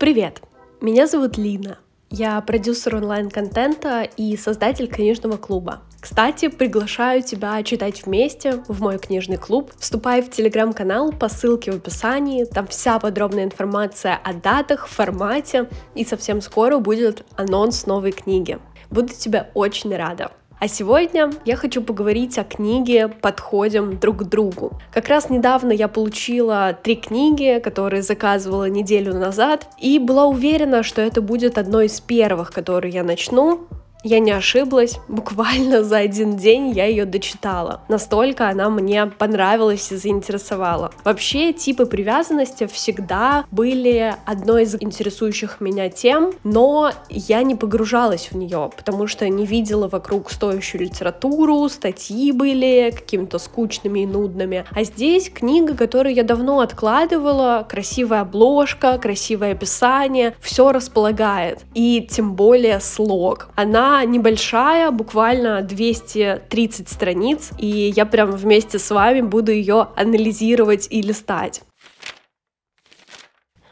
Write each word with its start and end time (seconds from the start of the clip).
Привет! 0.00 0.40
Меня 0.80 1.06
зовут 1.06 1.36
Лина. 1.36 1.76
Я 2.08 2.40
продюсер 2.40 2.96
онлайн-контента 2.96 4.08
и 4.16 4.34
создатель 4.38 4.88
книжного 4.88 5.36
клуба. 5.36 5.82
Кстати, 6.00 6.48
приглашаю 6.48 7.22
тебя 7.22 7.62
читать 7.62 8.06
вместе 8.06 8.64
в 8.66 8.80
мой 8.80 8.98
книжный 8.98 9.36
клуб. 9.36 9.72
Вступай 9.78 10.22
в 10.22 10.30
телеграм-канал 10.30 11.12
по 11.12 11.28
ссылке 11.28 11.70
в 11.70 11.74
описании. 11.74 12.44
Там 12.44 12.66
вся 12.68 12.98
подробная 12.98 13.44
информация 13.44 14.18
о 14.24 14.32
датах, 14.32 14.88
формате. 14.88 15.68
И 15.94 16.06
совсем 16.06 16.40
скоро 16.40 16.78
будет 16.78 17.26
анонс 17.36 17.84
новой 17.84 18.12
книги. 18.12 18.58
Буду 18.88 19.08
тебя 19.12 19.50
очень 19.52 19.94
рада. 19.94 20.32
А 20.60 20.68
сегодня 20.68 21.30
я 21.46 21.56
хочу 21.56 21.80
поговорить 21.80 22.36
о 22.36 22.44
книге 22.44 23.08
«Подходим 23.08 23.98
друг 23.98 24.18
к 24.18 24.22
другу». 24.24 24.78
Как 24.92 25.08
раз 25.08 25.30
недавно 25.30 25.72
я 25.72 25.88
получила 25.88 26.76
три 26.82 26.96
книги, 26.96 27.60
которые 27.64 28.02
заказывала 28.02 28.68
неделю 28.68 29.14
назад, 29.14 29.68
и 29.78 29.98
была 29.98 30.26
уверена, 30.26 30.82
что 30.82 31.00
это 31.00 31.22
будет 31.22 31.56
одной 31.56 31.86
из 31.86 31.98
первых, 32.02 32.52
которые 32.52 32.92
я 32.92 33.02
начну, 33.02 33.68
я 34.02 34.18
не 34.18 34.30
ошиблась, 34.30 34.98
буквально 35.08 35.84
за 35.84 35.98
один 35.98 36.36
день 36.36 36.70
я 36.70 36.86
ее 36.86 37.04
дочитала. 37.04 37.82
Настолько 37.88 38.48
она 38.48 38.70
мне 38.70 39.06
понравилась 39.06 39.92
и 39.92 39.96
заинтересовала. 39.96 40.92
Вообще, 41.04 41.52
типы 41.52 41.86
привязанности 41.86 42.66
всегда 42.66 43.44
были 43.50 44.14
одной 44.24 44.62
из 44.62 44.74
интересующих 44.80 45.60
меня 45.60 45.88
тем, 45.90 46.32
но 46.44 46.92
я 47.08 47.42
не 47.42 47.54
погружалась 47.54 48.28
в 48.30 48.36
нее, 48.36 48.70
потому 48.76 49.06
что 49.06 49.28
не 49.28 49.46
видела 49.46 49.88
вокруг 49.88 50.30
стоящую 50.30 50.82
литературу, 50.82 51.68
статьи 51.68 52.32
были 52.32 52.92
какими-то 52.94 53.38
скучными 53.38 54.00
и 54.00 54.06
нудными. 54.06 54.64
А 54.70 54.84
здесь 54.84 55.30
книга, 55.30 55.76
которую 55.76 56.14
я 56.14 56.22
давно 56.22 56.60
откладывала, 56.60 57.66
красивая 57.68 58.22
обложка, 58.22 58.98
красивое 58.98 59.52
описание, 59.52 60.34
все 60.40 60.72
располагает. 60.72 61.60
И 61.74 62.06
тем 62.10 62.34
более 62.34 62.80
слог. 62.80 63.48
Она 63.56 63.89
небольшая, 64.04 64.90
буквально 64.90 65.62
230 65.62 66.88
страниц, 66.88 67.50
и 67.58 67.66
я 67.66 68.06
прям 68.06 68.30
вместе 68.30 68.78
с 68.78 68.90
вами 68.90 69.20
буду 69.20 69.52
ее 69.52 69.88
анализировать 69.96 70.86
и 70.90 71.02
листать. 71.02 71.62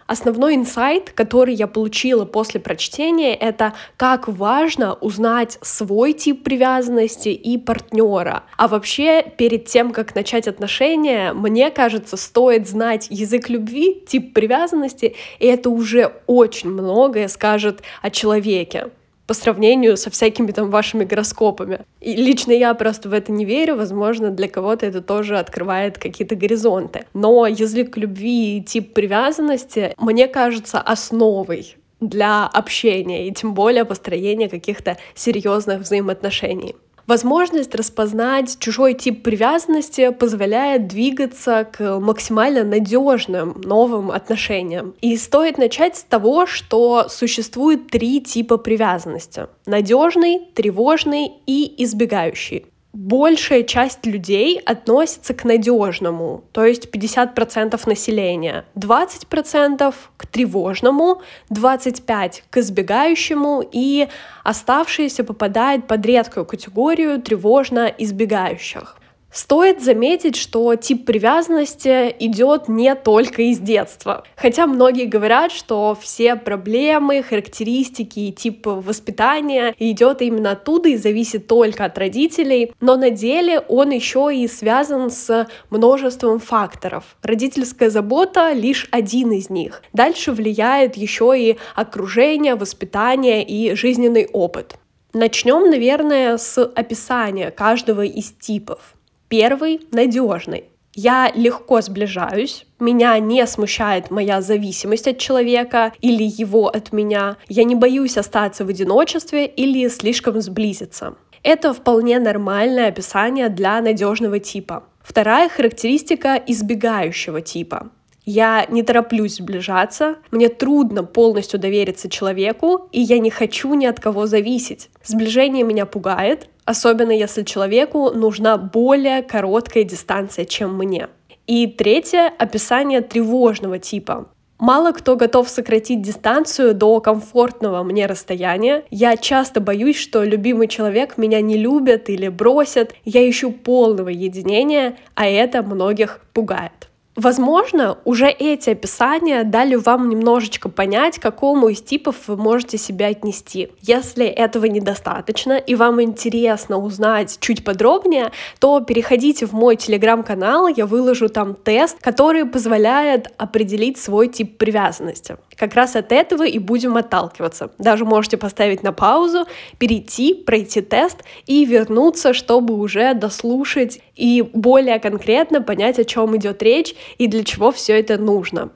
Основной 0.09 0.55
инсайт, 0.55 1.11
который 1.11 1.53
я 1.55 1.67
получила 1.67 2.25
после 2.25 2.61
прочтения, 2.61 3.35
это 3.35 3.75
как 3.99 4.27
важно 4.27 4.95
узнать 4.95 5.59
свой 5.61 6.15
тип 6.15 6.45
привязанности 6.45 7.29
и 7.29 7.59
партнера. 7.59 8.45
А 8.57 8.69
вообще, 8.69 9.23
перед 9.23 9.67
тем, 9.67 9.93
как 9.93 10.15
начать 10.15 10.49
отношения, 10.49 11.35
мне 11.35 11.71
кажется, 11.71 12.17
стоит 12.17 12.67
знать 12.67 13.09
язык 13.11 13.51
любви, 13.51 14.03
тип 14.07 14.33
привязанности, 14.33 15.15
и 15.41 15.47
это 15.47 15.69
уже 15.69 16.15
очень 16.27 16.71
многое 16.71 17.29
скажет 17.29 17.83
о 18.01 18.09
человеке 18.09 18.91
по 19.29 19.35
сравнению 19.35 19.99
со 19.99 20.11
всякими 20.11 20.51
там 20.53 20.71
вашими 20.71 21.05
гороскопами. 21.05 21.81
И 22.01 22.17
лично 22.17 22.53
я 22.53 22.73
просто 22.73 23.11
в 23.11 23.13
это 23.13 23.31
не 23.31 23.45
верю, 23.45 23.77
возможно, 23.77 24.31
для 24.31 24.49
кого-то 24.49 24.87
это 24.87 25.03
тоже 25.03 25.39
открывает 25.39 25.99
какие-то 25.99 26.35
горизонты. 26.35 27.05
Но 27.13 27.47
язык 27.47 27.99
любви 27.99 28.57
и 28.57 28.63
тип 28.63 28.95
привязанности, 28.95 29.95
мне 29.99 30.29
кажется, 30.29 30.81
основой 30.81 31.77
для 32.01 32.47
общения 32.47 33.29
и 33.29 33.33
тем 33.33 33.53
более 33.53 33.85
построения 33.85 34.49
каких-то 34.49 34.97
серьезных 35.15 35.81
взаимоотношений. 35.81 36.75
Возможность 37.09 37.75
распознать 37.75 38.59
чужой 38.59 38.93
тип 38.93 39.23
привязанности 39.23 40.11
позволяет 40.11 40.89
двигаться 40.89 41.67
к 41.73 41.99
максимально 42.01 42.65
надежным 42.65 43.59
новым 43.65 44.11
отношениям. 44.11 44.95
И 45.01 45.17
стоит 45.17 45.57
начать 45.57 45.97
с 45.97 46.05
того, 46.05 46.45
что 46.45 47.07
существует 47.09 47.87
три 47.87 48.21
типа 48.21 48.59
привязанности. 48.59 49.47
Надежный, 49.65 50.51
тревожный 50.55 51.33
и 51.47 51.83
избегающий 51.83 52.67
большая 52.93 53.63
часть 53.63 54.07
людей 54.07 54.59
относится 54.59 55.35
к 55.35 55.45
надежному, 55.45 56.45
то 56.53 56.65
есть 56.65 56.89
50% 56.91 57.81
населения, 57.87 58.65
20% 58.75 59.95
к 60.17 60.27
тревожному, 60.27 61.23
25% 61.51 62.43
к 62.51 62.57
избегающему 62.57 63.63
и 63.71 64.09
оставшиеся 64.43 65.25
попадают 65.25 65.87
под 65.87 66.05
редкую 66.07 66.47
категорию 66.47 67.21
тревожно 67.21 67.93
избегающих. 67.99 68.98
Стоит 69.31 69.83
заметить, 69.83 70.37
что 70.37 70.75
тип 70.75 71.05
привязанности 71.05 72.15
идет 72.19 72.69
не 72.69 72.95
только 72.95 73.43
из 73.43 73.59
детства. 73.59 74.25
Хотя 74.37 74.67
многие 74.67 75.05
говорят, 75.05 75.53
что 75.53 75.97
все 76.01 76.35
проблемы, 76.35 77.23
характеристики 77.23 78.21
и 78.21 78.33
тип 78.33 78.67
воспитания 78.67 79.75
идет 79.79 80.23
именно 80.23 80.53
оттуда 80.53 80.89
и 80.89 80.97
зависит 80.97 81.47
только 81.47 81.85
от 81.85 81.99
родителей, 81.99 82.73
но 82.81 82.97
на 82.97 83.11
деле 83.11 83.61
он 83.61 83.91
еще 83.91 84.31
и 84.35 84.49
связан 84.49 85.11
с 85.11 85.47
множеством 85.69 86.39
факторов. 86.39 87.05
Родительская 87.23 87.91
забота 87.91 88.53
лишь 88.53 88.89
один 88.91 89.33
из 89.33 89.51
них. 89.51 89.83
Дальше 89.93 90.33
влияет 90.33 90.97
еще 90.97 91.35
и 91.39 91.59
окружение, 91.75 92.55
воспитание 92.55 93.45
и 93.45 93.75
жизненный 93.75 94.27
опыт. 94.33 94.77
Начнем, 95.13 95.71
наверное, 95.71 96.39
с 96.39 96.63
описания 96.63 97.51
каждого 97.51 98.03
из 98.03 98.31
типов. 98.33 98.95
Первый— 99.29 99.81
надежный. 99.93 100.65
Я 100.95 101.31
легко 101.35 101.81
сближаюсь, 101.81 102.67
меня 102.81 103.19
не 103.19 103.47
смущает 103.47 104.11
моя 104.11 104.41
зависимость 104.41 105.07
от 105.07 105.19
человека 105.19 105.93
или 106.01 106.25
его 106.25 106.67
от 106.69 106.93
меня. 106.93 107.37
Я 107.49 107.65
не 107.65 107.75
боюсь 107.75 108.17
остаться 108.17 108.65
в 108.65 108.69
одиночестве 108.69 109.47
или 109.47 109.87
слишком 109.89 110.41
сблизиться. 110.41 111.15
Это 111.43 111.73
вполне 111.73 112.19
нормальное 112.19 112.89
описание 112.89 113.49
для 113.49 113.81
надежного 113.81 114.41
типа. 114.41 114.85
Вторая 115.03 115.49
характеристика 115.49 116.35
избегающего 116.35 117.43
типа. 117.43 117.91
Я 118.31 118.67
не 118.69 118.83
тороплюсь 118.83 119.37
сближаться, 119.37 120.17
мне 120.31 120.51
трудно 120.51 121.03
полностью 121.03 121.59
довериться 121.59 122.11
человеку, 122.11 122.89
и 122.93 123.01
я 123.01 123.19
не 123.21 123.31
хочу 123.31 123.73
ни 123.73 123.87
от 123.87 124.01
кого 124.01 124.27
зависеть. 124.27 124.91
Сближение 125.03 125.65
меня 125.65 125.87
пугает, 125.87 126.51
особенно 126.69 127.13
если 127.13 127.45
человеку 127.45 128.11
нужна 128.11 128.59
более 128.59 129.23
короткая 129.23 129.85
дистанция, 129.85 130.45
чем 130.45 130.77
мне. 130.77 131.09
И 131.47 131.67
третье— 131.67 132.31
описание 132.39 133.01
тревожного 133.01 133.79
типа. 133.79 134.29
Мало 134.59 134.93
кто 134.93 135.17
готов 135.17 135.49
сократить 135.49 136.03
дистанцию 136.03 136.75
до 136.75 137.01
комфортного 137.01 137.83
мне 137.85 138.05
расстояния. 138.05 138.85
Я 138.91 139.17
часто 139.17 139.61
боюсь, 139.61 139.97
что 139.97 140.25
любимый 140.25 140.69
человек 140.69 141.17
меня 141.17 141.41
не 141.41 141.57
любит 141.57 142.11
или 142.11 142.29
бросит. 142.29 142.93
Я 143.07 143.29
ищу 143.29 143.51
полного 143.51 144.11
единения, 144.11 144.99
а 145.15 145.27
это 145.27 145.63
многих 145.63 146.21
пугает. 146.35 146.88
Возможно, 147.19 147.99
уже 148.05 148.29
эти 148.29 148.71
описания 148.71 149.43
дали 149.43 149.75
вам 149.75 150.09
немножечко 150.09 150.69
понять, 150.69 151.19
к 151.19 151.23
какому 151.23 151.69
из 151.69 151.83
типов 151.83 152.15
вы 152.29 152.37
можете 152.37 152.79
себя 152.79 153.09
отнести. 153.09 153.73
Если 153.83 154.25
этого 154.25 154.67
недостаточно 154.67 155.55
и 155.55 155.75
вам 155.75 156.01
интересно 156.01 156.79
узнать 156.79 157.39
чуть 157.41 157.65
подробнее, 157.65 158.31
то 158.61 158.81
переходите 158.83 159.47
в 159.47 159.53
мой 159.53 159.75
телеграм-канал, 159.75 160.69
я 160.69 160.87
выложу 160.87 161.29
там 161.29 161.57
тест, 161.57 161.99
который 162.01 162.45
позволяет 162.45 163.27
определить 163.37 163.99
свой 163.99 164.29
тип 164.29 164.57
привязанности. 164.57 165.39
Как 165.59 165.75
раз 165.75 165.97
от 165.97 166.13
этого 166.13 166.47
и 166.47 166.61
будем 166.61 166.97
отталкиваться. 166.97 167.73
Даже 167.79 168.05
можете 168.05 168.37
поставить 168.37 168.85
на 168.85 168.93
паузу, 168.93 169.47
перейти, 169.79 170.33
пройти 170.35 170.81
тест 170.81 171.25
и 171.47 171.65
вернуться, 171.65 172.33
чтобы 172.33 172.75
уже 172.75 173.13
дослушать 173.15 174.01
и 174.15 174.43
более 174.43 175.01
конкретно 175.01 175.61
понять, 175.61 175.99
о 175.99 176.05
чем 176.05 176.37
идет 176.37 176.63
речь 176.63 176.95
и 177.19 177.27
для 177.27 177.43
чего 177.43 177.73
все 177.73 177.99
это 177.99 178.19
нужно. 178.19 178.71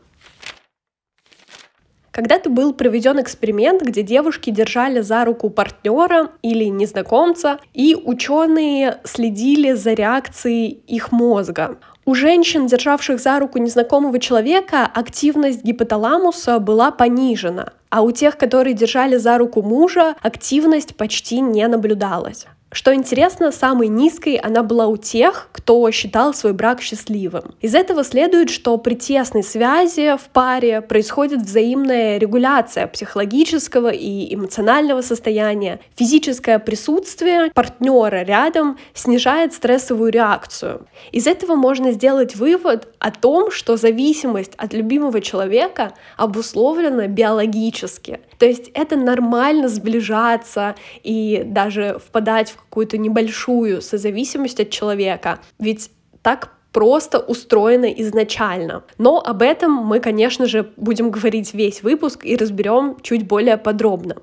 Когда-то 2.10 2.50
был 2.50 2.74
проведен 2.74 3.20
эксперимент, 3.20 3.80
где 3.80 4.02
девушки 4.02 4.50
держали 4.50 5.00
за 5.00 5.24
руку 5.24 5.48
партнера 5.48 6.32
или 6.42 6.64
незнакомца, 6.64 7.58
и 7.72 7.94
ученые 7.96 9.00
следили 9.04 9.72
за 9.72 9.94
реакцией 9.94 10.82
их 10.86 11.10
мозга. 11.10 11.78
У 12.04 12.14
женщин, 12.14 12.66
державших 12.66 13.20
за 13.20 13.38
руку 13.38 13.58
незнакомого 13.58 14.18
человека, 14.18 14.90
активность 14.92 15.64
гипоталамуса 15.64 16.58
была 16.58 16.90
понижена, 16.90 17.72
а 17.90 18.02
у 18.02 18.10
тех, 18.10 18.36
которые 18.36 18.74
держали 18.74 19.16
за 19.18 19.38
руку 19.38 19.62
мужа, 19.62 20.16
активность 20.20 20.96
почти 20.96 21.40
не 21.40 21.68
наблюдалась. 21.68 22.46
Что 22.72 22.94
интересно, 22.94 23.52
самой 23.52 23.88
низкой 23.88 24.36
она 24.36 24.62
была 24.62 24.86
у 24.86 24.96
тех, 24.96 25.50
кто 25.52 25.90
считал 25.90 26.32
свой 26.32 26.54
брак 26.54 26.80
счастливым. 26.80 27.54
Из 27.60 27.74
этого 27.74 28.02
следует, 28.02 28.48
что 28.48 28.78
при 28.78 28.94
тесной 28.94 29.42
связи 29.42 30.16
в 30.16 30.30
паре 30.32 30.80
происходит 30.80 31.42
взаимная 31.42 32.16
регуляция 32.16 32.86
психологического 32.86 33.90
и 33.90 34.34
эмоционального 34.34 35.02
состояния. 35.02 35.80
Физическое 35.96 36.58
присутствие 36.58 37.50
партнера 37.52 38.22
рядом 38.24 38.78
снижает 38.94 39.52
стрессовую 39.52 40.10
реакцию. 40.10 40.86
Из 41.10 41.26
этого 41.26 41.56
можно 41.56 41.92
сделать 41.92 42.36
вывод 42.36 42.88
о 42.98 43.10
том, 43.10 43.50
что 43.50 43.76
зависимость 43.76 44.52
от 44.56 44.72
любимого 44.72 45.20
человека 45.20 45.92
обусловлена 46.16 47.06
биологически. 47.06 48.20
То 48.38 48.46
есть 48.46 48.70
это 48.72 48.96
нормально 48.96 49.68
сближаться 49.68 50.74
и 51.02 51.42
даже 51.44 52.00
впадать 52.04 52.50
в 52.50 52.61
какую-то 52.64 52.98
небольшую 52.98 53.82
созависимость 53.82 54.60
от 54.60 54.70
человека. 54.70 55.40
Ведь 55.58 55.90
так 56.22 56.50
просто 56.72 57.18
устроено 57.18 57.86
изначально. 57.86 58.84
Но 58.98 59.20
об 59.20 59.42
этом 59.42 59.72
мы, 59.72 60.00
конечно 60.00 60.46
же, 60.46 60.70
будем 60.76 61.10
говорить 61.10 61.54
весь 61.54 61.82
выпуск 61.82 62.24
и 62.24 62.36
разберем 62.36 62.96
чуть 63.02 63.26
более 63.26 63.58
подробно. 63.58 64.16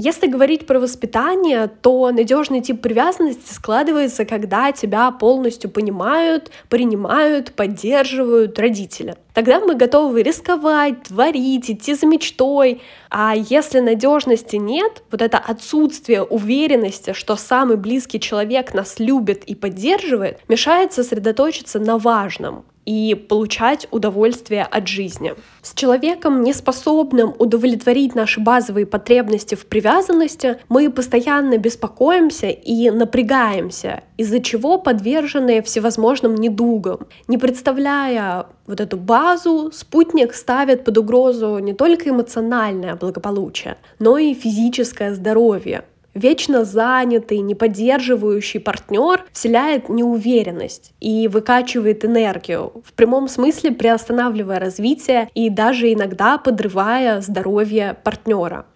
Если 0.00 0.28
говорить 0.28 0.64
про 0.64 0.78
воспитание, 0.78 1.66
то 1.66 2.12
надежный 2.12 2.60
тип 2.60 2.80
привязанности 2.80 3.52
складывается, 3.52 4.24
когда 4.24 4.70
тебя 4.70 5.10
полностью 5.10 5.70
понимают, 5.70 6.52
принимают, 6.68 7.52
поддерживают 7.54 8.56
родители. 8.60 9.16
Тогда 9.34 9.58
мы 9.58 9.74
готовы 9.74 10.22
рисковать, 10.22 11.02
творить, 11.08 11.68
идти 11.68 11.94
за 11.94 12.06
мечтой. 12.06 12.80
А 13.10 13.34
если 13.34 13.80
надежности 13.80 14.54
нет, 14.54 15.02
вот 15.10 15.20
это 15.20 15.38
отсутствие 15.38 16.22
уверенности, 16.22 17.12
что 17.12 17.34
самый 17.34 17.76
близкий 17.76 18.20
человек 18.20 18.74
нас 18.74 19.00
любит 19.00 19.42
и 19.46 19.56
поддерживает, 19.56 20.38
мешает 20.46 20.92
сосредоточиться 20.92 21.80
на 21.80 21.98
важном 21.98 22.64
и 22.88 23.14
получать 23.14 23.86
удовольствие 23.90 24.62
от 24.62 24.88
жизни. 24.88 25.34
С 25.60 25.74
человеком, 25.74 26.42
неспособным 26.42 27.34
удовлетворить 27.38 28.14
наши 28.14 28.40
базовые 28.40 28.86
потребности 28.86 29.54
в 29.54 29.66
привязанности, 29.66 30.56
мы 30.70 30.90
постоянно 30.90 31.58
беспокоимся 31.58 32.48
и 32.48 32.88
напрягаемся, 32.88 34.04
из-за 34.16 34.40
чего 34.40 34.78
подвержены 34.78 35.60
всевозможным 35.60 36.34
недугам. 36.34 37.00
Не 37.26 37.36
представляя 37.36 38.46
вот 38.66 38.80
эту 38.80 38.96
базу, 38.96 39.70
спутник 39.70 40.32
ставит 40.32 40.84
под 40.84 40.96
угрозу 40.96 41.58
не 41.58 41.74
только 41.74 42.08
эмоциональное 42.08 42.94
благополучие, 42.94 43.76
но 43.98 44.16
и 44.16 44.32
физическое 44.32 45.14
здоровье. 45.14 45.84
Вечно 46.14 46.64
занятый, 46.64 47.38
не 47.38 47.54
поддерживающий 47.54 48.60
партнер 48.60 49.24
вселяет 49.32 49.88
неуверенность 49.88 50.92
и 51.00 51.28
выкачивает 51.28 52.04
энергию, 52.04 52.72
в 52.84 52.92
прямом 52.94 53.28
смысле 53.28 53.72
приостанавливая 53.72 54.58
развитие 54.58 55.28
и 55.34 55.50
даже 55.50 55.92
иногда 55.92 56.38
подрывая 56.38 57.20
здоровье 57.20 57.96
партнера. 58.02 58.66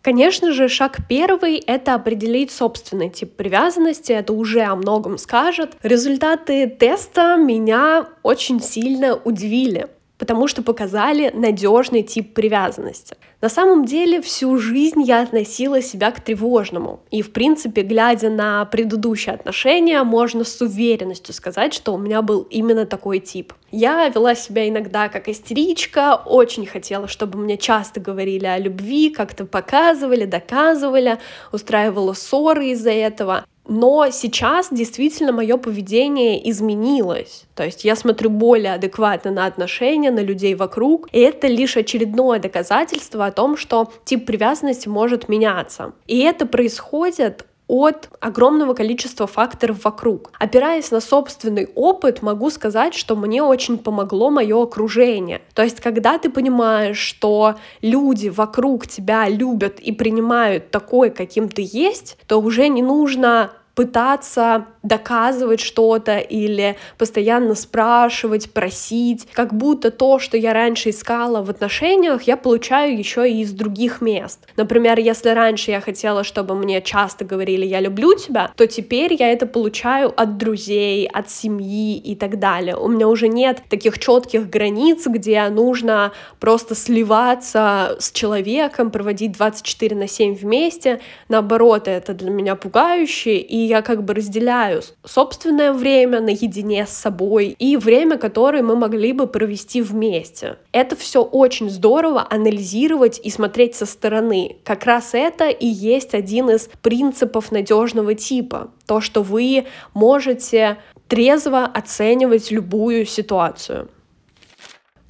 Конечно 0.00 0.52
же, 0.52 0.68
шаг 0.68 0.98
первый— 1.08 1.56
это 1.66 1.94
определить 1.94 2.50
собственный 2.50 3.08
тип 3.08 3.36
привязанности, 3.36 4.12
это 4.12 4.32
уже 4.32 4.62
о 4.62 4.74
многом 4.74 5.16
скажет. 5.16 5.76
Результаты 5.82 6.66
теста 6.66 7.36
меня 7.36 8.08
очень 8.24 8.60
сильно 8.60 9.14
удивили 9.14 9.88
потому 10.22 10.46
что 10.46 10.62
показали 10.62 11.32
надежный 11.34 12.04
тип 12.04 12.32
привязанности. 12.32 13.16
На 13.40 13.48
самом 13.48 13.84
деле 13.84 14.22
всю 14.22 14.56
жизнь 14.56 15.02
я 15.02 15.20
относила 15.20 15.82
себя 15.82 16.12
к 16.12 16.20
тревожному. 16.20 17.00
И, 17.10 17.22
в 17.22 17.32
принципе, 17.32 17.82
глядя 17.82 18.30
на 18.30 18.64
предыдущие 18.66 19.34
отношения, 19.34 20.00
можно 20.04 20.44
с 20.44 20.60
уверенностью 20.60 21.34
сказать, 21.34 21.74
что 21.74 21.92
у 21.92 21.98
меня 21.98 22.22
был 22.22 22.42
именно 22.50 22.86
такой 22.86 23.18
тип. 23.18 23.52
Я 23.72 24.08
вела 24.10 24.36
себя 24.36 24.68
иногда 24.68 25.08
как 25.08 25.28
истеричка, 25.28 26.14
очень 26.14 26.66
хотела, 26.66 27.08
чтобы 27.08 27.40
мне 27.40 27.58
часто 27.58 27.98
говорили 27.98 28.46
о 28.46 28.58
любви, 28.58 29.10
как-то 29.10 29.44
показывали, 29.44 30.24
доказывали, 30.24 31.18
устраивала 31.50 32.12
ссоры 32.12 32.66
из-за 32.68 32.92
этого. 32.92 33.44
Но 33.66 34.10
сейчас 34.10 34.68
действительно 34.70 35.32
мое 35.32 35.56
поведение 35.56 36.50
изменилось. 36.50 37.44
То 37.54 37.64
есть 37.64 37.84
я 37.84 37.94
смотрю 37.94 38.30
более 38.30 38.74
адекватно 38.74 39.30
на 39.30 39.46
отношения, 39.46 40.10
на 40.10 40.20
людей 40.20 40.54
вокруг. 40.54 41.08
И 41.12 41.20
это 41.20 41.46
лишь 41.46 41.76
очередное 41.76 42.40
доказательство 42.40 43.26
о 43.26 43.32
том, 43.32 43.56
что 43.56 43.92
тип 44.04 44.26
привязанности 44.26 44.88
может 44.88 45.28
меняться. 45.28 45.92
И 46.06 46.20
это 46.20 46.44
происходит 46.46 47.46
от 47.72 48.10
огромного 48.20 48.74
количества 48.74 49.26
факторов 49.26 49.84
вокруг. 49.84 50.30
Опираясь 50.38 50.90
на 50.90 51.00
собственный 51.00 51.70
опыт, 51.74 52.20
могу 52.20 52.50
сказать, 52.50 52.92
что 52.92 53.16
мне 53.16 53.42
очень 53.42 53.78
помогло 53.78 54.28
мое 54.28 54.62
окружение. 54.62 55.40
То 55.54 55.62
есть, 55.62 55.80
когда 55.80 56.18
ты 56.18 56.28
понимаешь, 56.28 56.98
что 56.98 57.54
люди 57.80 58.28
вокруг 58.28 58.86
тебя 58.86 59.26
любят 59.26 59.80
и 59.80 59.90
принимают 59.90 60.70
такой, 60.70 61.08
каким 61.08 61.48
ты 61.48 61.66
есть, 61.66 62.18
то 62.26 62.42
уже 62.42 62.68
не 62.68 62.82
нужно 62.82 63.52
пытаться 63.74 64.66
доказывать 64.82 65.60
что-то 65.60 66.18
или 66.18 66.76
постоянно 66.98 67.54
спрашивать, 67.54 68.52
просить, 68.52 69.28
как 69.32 69.54
будто 69.54 69.90
то, 69.90 70.18
что 70.18 70.36
я 70.36 70.52
раньше 70.52 70.90
искала 70.90 71.42
в 71.42 71.50
отношениях, 71.50 72.24
я 72.24 72.36
получаю 72.36 72.98
еще 72.98 73.30
и 73.30 73.40
из 73.42 73.52
других 73.52 74.00
мест. 74.00 74.46
Например, 74.56 74.98
если 74.98 75.30
раньше 75.30 75.70
я 75.70 75.80
хотела, 75.80 76.24
чтобы 76.24 76.54
мне 76.54 76.82
часто 76.82 77.24
говорили 77.24 77.64
«я 77.64 77.80
люблю 77.80 78.14
тебя», 78.14 78.50
то 78.56 78.66
теперь 78.66 79.14
я 79.14 79.30
это 79.32 79.46
получаю 79.46 80.12
от 80.20 80.36
друзей, 80.36 81.06
от 81.06 81.30
семьи 81.30 81.96
и 81.96 82.16
так 82.16 82.38
далее. 82.38 82.76
У 82.76 82.88
меня 82.88 83.08
уже 83.08 83.28
нет 83.28 83.62
таких 83.70 83.98
четких 83.98 84.50
границ, 84.50 85.06
где 85.06 85.48
нужно 85.48 86.12
просто 86.40 86.74
сливаться 86.74 87.96
с 88.00 88.10
человеком, 88.10 88.90
проводить 88.90 89.32
24 89.32 89.96
на 89.96 90.08
7 90.08 90.34
вместе. 90.34 91.00
Наоборот, 91.28 91.86
это 91.86 92.14
для 92.14 92.30
меня 92.30 92.56
пугающе, 92.56 93.36
и 93.36 93.61
я 93.62 93.82
как 93.82 94.04
бы 94.04 94.14
разделяю 94.14 94.82
собственное 95.04 95.72
время 95.72 96.20
наедине 96.20 96.86
с 96.86 96.90
собой 96.90 97.56
и 97.58 97.76
время, 97.76 98.18
которое 98.18 98.62
мы 98.62 98.76
могли 98.76 99.12
бы 99.12 99.26
провести 99.26 99.82
вместе. 99.82 100.56
Это 100.72 100.96
все 100.96 101.22
очень 101.22 101.70
здорово 101.70 102.26
анализировать 102.28 103.20
и 103.22 103.30
смотреть 103.30 103.74
со 103.74 103.86
стороны. 103.86 104.56
Как 104.64 104.84
раз 104.84 105.14
это 105.14 105.48
и 105.48 105.66
есть 105.66 106.14
один 106.14 106.50
из 106.50 106.68
принципов 106.82 107.52
надежного 107.52 108.14
типа. 108.14 108.70
То, 108.86 109.00
что 109.00 109.22
вы 109.22 109.66
можете 109.94 110.78
трезво 111.08 111.64
оценивать 111.64 112.50
любую 112.50 113.06
ситуацию. 113.06 113.88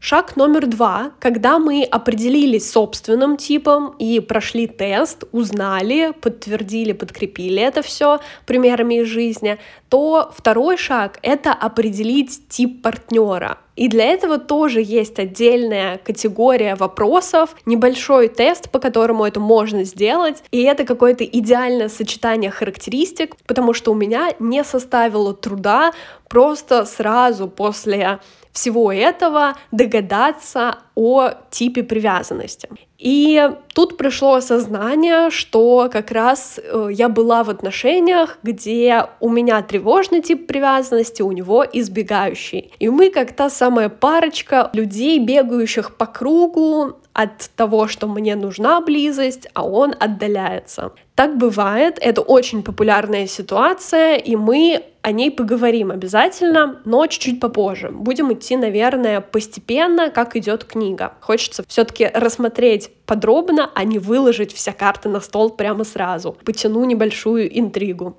Шаг 0.04 0.34
номер 0.34 0.66
два. 0.66 1.12
Когда 1.20 1.60
мы 1.60 1.84
определились 1.84 2.68
собственным 2.68 3.36
типом 3.36 3.94
и 4.00 4.18
прошли 4.18 4.66
тест, 4.66 5.22
узнали, 5.30 6.12
подтвердили, 6.20 6.90
подкрепили 6.90 7.62
это 7.62 7.82
все 7.82 8.18
примерами 8.44 8.96
из 9.02 9.06
жизни, 9.06 9.58
то 9.88 10.32
второй 10.36 10.76
шаг— 10.76 11.20
это 11.22 11.52
определить 11.52 12.48
тип 12.48 12.82
партнера. 12.82 13.58
И 13.76 13.86
для 13.86 14.06
этого 14.06 14.38
тоже 14.38 14.82
есть 14.82 15.20
отдельная 15.20 15.98
категория 15.98 16.74
вопросов, 16.74 17.54
небольшой 17.64 18.26
тест, 18.26 18.70
по 18.70 18.80
которому 18.80 19.24
это 19.24 19.38
можно 19.38 19.84
сделать. 19.84 20.42
И 20.50 20.62
это 20.62 20.84
какое-то 20.84 21.24
идеальное 21.24 21.88
сочетание 21.88 22.50
характеристик, 22.50 23.36
потому 23.46 23.72
что 23.72 23.92
у 23.92 23.94
меня 23.94 24.30
не 24.40 24.64
составило 24.64 25.32
труда 25.32 25.92
просто 26.28 26.86
сразу 26.86 27.46
после 27.46 28.18
всего 28.52 28.92
этого 28.92 29.56
догадаться 29.70 30.78
о 30.94 31.30
типе 31.50 31.82
привязанности. 31.82 32.68
И 33.02 33.50
тут 33.74 33.96
пришло 33.96 34.34
осознание, 34.34 35.30
что 35.30 35.90
как 35.92 36.12
раз 36.12 36.60
э, 36.62 36.88
я 36.92 37.08
была 37.08 37.42
в 37.42 37.50
отношениях, 37.50 38.38
где 38.44 39.06
у 39.18 39.28
меня 39.28 39.60
тревожный 39.62 40.22
тип 40.22 40.46
привязанности, 40.46 41.20
у 41.20 41.32
него 41.32 41.64
избегающий. 41.64 42.70
И 42.78 42.88
мы 42.88 43.10
как 43.10 43.32
та 43.32 43.50
самая 43.50 43.88
парочка 43.88 44.70
людей, 44.72 45.18
бегающих 45.18 45.96
по 45.96 46.06
кругу 46.06 46.92
от 47.12 47.50
того, 47.56 47.88
что 47.88 48.06
мне 48.06 48.36
нужна 48.36 48.80
близость, 48.80 49.48
а 49.52 49.66
он 49.66 49.94
отдаляется. 49.98 50.92
Так 51.16 51.36
бывает, 51.36 51.98
это 52.00 52.22
очень 52.22 52.62
популярная 52.62 53.26
ситуация, 53.26 54.16
и 54.16 54.36
мы 54.36 54.84
о 55.02 55.12
ней 55.12 55.30
поговорим 55.30 55.90
обязательно, 55.90 56.80
но 56.84 57.06
чуть-чуть 57.06 57.40
попозже. 57.40 57.90
Будем 57.90 58.32
идти, 58.32 58.56
наверное, 58.56 59.20
постепенно, 59.20 60.10
как 60.10 60.36
идет 60.36 60.64
книга. 60.64 61.14
Хочется 61.20 61.64
все-таки 61.68 62.08
рассмотреть 62.14 62.91
подробно, 63.06 63.70
а 63.74 63.84
не 63.84 63.98
выложить 63.98 64.52
все 64.52 64.72
карты 64.72 65.08
на 65.08 65.20
стол 65.20 65.50
прямо 65.50 65.84
сразу. 65.84 66.36
Потяну 66.44 66.84
небольшую 66.84 67.58
интригу. 67.58 68.16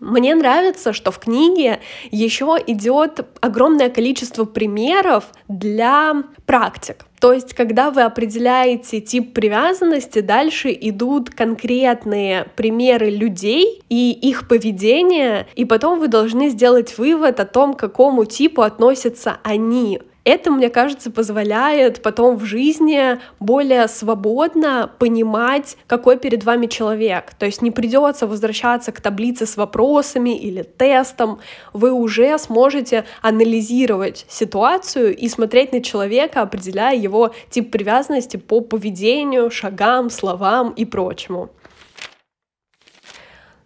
Мне 0.00 0.34
нравится, 0.34 0.92
что 0.92 1.10
в 1.10 1.18
книге 1.18 1.80
еще 2.10 2.58
идет 2.66 3.26
огромное 3.40 3.88
количество 3.88 4.44
примеров 4.44 5.24
для 5.48 6.24
практик. 6.46 7.06
То 7.20 7.32
есть, 7.32 7.54
когда 7.54 7.90
вы 7.90 8.02
определяете 8.02 9.00
тип 9.00 9.32
привязанности, 9.32 10.20
дальше 10.20 10.76
идут 10.78 11.30
конкретные 11.30 12.44
примеры 12.56 13.08
людей 13.08 13.82
и 13.88 14.10
их 14.10 14.46
поведения, 14.46 15.46
и 15.54 15.64
потом 15.64 16.00
вы 16.00 16.08
должны 16.08 16.50
сделать 16.50 16.98
вывод 16.98 17.40
о 17.40 17.46
том, 17.46 17.72
к 17.72 17.78
какому 17.78 18.26
типу 18.26 18.60
относятся 18.62 19.38
они. 19.42 20.00
Это, 20.24 20.50
мне 20.50 20.70
кажется, 20.70 21.10
позволяет 21.10 22.00
потом 22.02 22.36
в 22.36 22.44
жизни 22.44 23.18
более 23.40 23.88
свободно 23.88 24.90
понимать, 24.98 25.76
какой 25.86 26.18
перед 26.18 26.44
вами 26.44 26.66
человек. 26.66 27.34
То 27.38 27.44
есть 27.44 27.60
не 27.60 27.70
придется 27.70 28.26
возвращаться 28.26 28.90
к 28.90 29.02
таблице 29.02 29.44
с 29.44 29.58
вопросами 29.58 30.34
или 30.36 30.62
тестом. 30.62 31.40
Вы 31.74 31.92
уже 31.92 32.38
сможете 32.38 33.04
анализировать 33.20 34.24
ситуацию 34.28 35.14
и 35.14 35.28
смотреть 35.28 35.72
на 35.72 35.82
человека, 35.82 36.40
определяя 36.40 36.96
его 36.96 37.34
тип 37.50 37.70
привязанности 37.70 38.38
по 38.38 38.62
поведению, 38.62 39.50
шагам, 39.50 40.08
словам 40.08 40.70
и 40.70 40.86
прочему. 40.86 41.50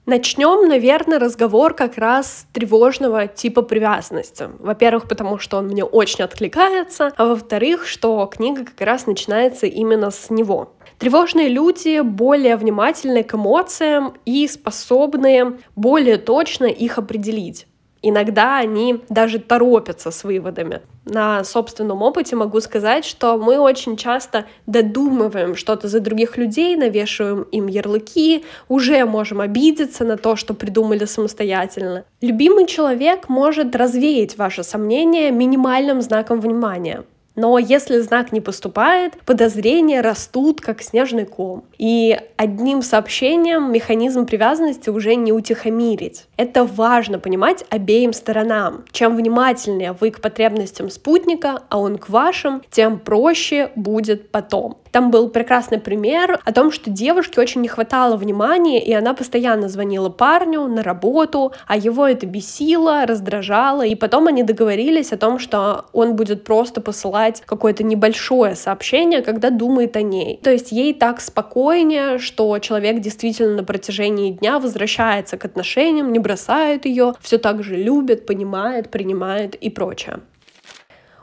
Начнем, 0.09 0.67
наверное, 0.67 1.19
разговор 1.19 1.75
как 1.75 1.99
раз 1.99 2.47
тревожного 2.55 3.27
типа 3.27 3.61
привязанности. 3.61 4.49
Во-первых, 4.59 5.07
потому 5.07 5.39
что 5.39 5.59
он 5.59 5.67
мне 5.67 5.85
очень 5.85 6.25
откликается, 6.25 7.13
а 7.15 7.27
во-вторых, 7.27 7.87
что 7.87 8.25
книга 8.25 8.65
как 8.65 8.81
раз 8.81 9.07
начинается 9.07 9.67
именно 9.67 10.11
с 10.11 10.31
него. 10.31 10.73
Тревожные 10.97 11.49
люди 11.49 12.01
более 12.01 12.57
внимательны 12.57 13.23
к 13.23 13.35
эмоциям 13.35 14.15
и 14.25 14.49
способны 14.49 15.59
более 15.77 16.17
точно 16.17 16.65
их 16.65 16.97
определить. 16.97 17.67
Иногда 18.03 18.59
они 18.59 19.01
даже 19.09 19.39
торопятся 19.39 20.11
с 20.11 20.25
выводами. 20.25 20.83
На 21.05 21.43
собственном 21.43 22.03
опыте 22.03 22.37
могу 22.37 22.61
сказать, 22.61 23.05
что 23.05 23.39
мы 23.39 23.59
очень 23.59 23.97
часто 23.97 24.45
додумываем 24.67 25.57
что-то 25.57 25.89
за 25.89 26.01
других 26.01 26.37
людей, 26.37 26.77
навешиваем 26.77 27.43
им 27.43 27.67
ярлыки, 27.67 28.45
уже 28.69 29.05
можем 29.05 29.41
обидеться 29.41 30.05
на 30.05 30.17
то, 30.17 30.37
что 30.37 30.55
придумали 30.55 31.07
самостоятельно. 31.07 32.05
Любимый 32.21 32.67
человек 32.67 33.29
может 33.29 33.75
развеять 33.75 34.37
ваши 34.37 34.63
сомнения 34.63 35.31
минимальным 35.31 36.03
знаком 36.03 36.41
внимания. 36.41 37.05
Но 37.39 37.57
если 37.57 38.01
знак 38.01 38.33
не 38.33 38.41
поступает, 38.41 39.13
подозрения 39.25 40.01
растут, 40.01 40.61
как 40.61 40.83
снежный 40.83 41.25
ком. 41.25 41.63
И 41.79 42.19
одним 42.37 42.83
сообщением 42.83 43.73
механизм 43.73 44.27
привязанности 44.27 44.91
уже 44.91 45.15
не 45.15 45.33
утихомирить. 45.33 46.27
Это 46.37 46.65
важно 46.65 47.21
понимать 47.21 47.65
обеим 47.71 48.13
сторонам. 48.13 48.85
Чем 48.91 49.15
внимательнее 49.15 49.93
вы 49.93 50.11
к 50.11 50.21
потребностям 50.21 50.91
спутника, 50.91 51.63
а 51.69 51.79
он 51.79 51.99
к 51.99 52.09
вашим, 52.09 52.61
тем 52.73 52.99
проще 52.99 53.71
будет 53.77 54.33
потом. 54.33 54.79
Там 54.93 55.11
был 55.11 55.29
прекрасный 55.29 55.79
пример 55.79 56.41
о 56.45 56.53
том, 56.53 56.71
что 56.73 56.91
девушке 56.91 57.41
очень 57.41 57.61
не 57.61 57.69
хватало 57.69 58.17
внимания, 58.17 58.85
и 58.85 58.93
она 58.93 59.15
постоянно 59.15 59.69
звонила 59.69 60.09
парню 60.09 60.67
на 60.67 60.83
работу, 60.83 61.53
а 61.67 61.77
его 61.77 62.07
это 62.07 62.27
бесило, 62.27 63.07
раздражало, 63.07 63.85
и 63.85 63.95
потом 63.95 64.27
они 64.27 64.43
договорились 64.43 65.13
о 65.13 65.17
том, 65.17 65.39
что 65.39 65.87
он 65.93 66.17
будет 66.17 66.45
просто 66.45 66.81
посылать 66.81 67.43
какое-то 67.47 67.85
небольшое 67.85 68.55
сообщение, 68.55 69.23
когда 69.23 69.51
думает 69.51 69.97
о 69.97 70.03
ней. 70.03 70.41
То 70.43 70.51
есть 70.51 70.73
ей 70.73 70.95
так 70.95 71.21
спокойнее, 71.21 72.19
что 72.19 72.59
человек 72.59 73.01
действительно 73.01 73.57
на 73.57 73.65
протяжении 73.65 74.33
дня 74.33 74.59
возвращается 74.59 75.37
к 75.37 75.45
отношениям, 75.45 76.13
не 76.13 76.19
бросает 76.19 76.87
ее, 76.87 77.15
все 77.21 77.39
так 77.39 77.63
же 77.63 77.77
любит, 77.77 78.27
понимает, 78.27 78.91
принимает 78.91 79.55
и 79.55 79.71
прочее. 79.71 80.21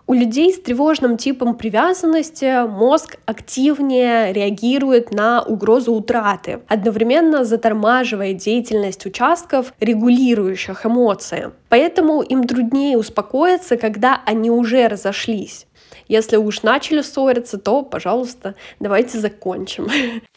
У 0.07 0.13
людей 0.13 0.53
с 0.53 0.62
тревожным 0.62 1.17
типом 1.17 1.55
привязанности 1.55 2.67
мозг 2.67 3.17
активнее 3.25 4.31
реагирует 4.33 5.12
на 5.12 5.41
угрозу 5.41 5.93
утраты, 5.93 6.59
одновременно 6.67 7.43
затормаживая 7.43 8.33
деятельность 8.33 9.03
участков, 9.07 9.74
регулирующих 9.79 10.85
эмоции. 10.85 11.51
Поэтому 11.69 12.21
им 12.21 12.43
труднее 12.43 13.00
успокоиться, 13.00 13.77
когда 13.77 14.21
они 14.27 14.51
уже 14.51 14.88
разошлись. 14.88 15.65
Если 16.07 16.38
уж 16.38 16.62
начали 16.62 17.01
ссориться, 17.01 17.57
то, 17.57 17.81
пожалуйста, 17.81 18.53
давайте 18.79 19.17
закончим. 19.17 19.88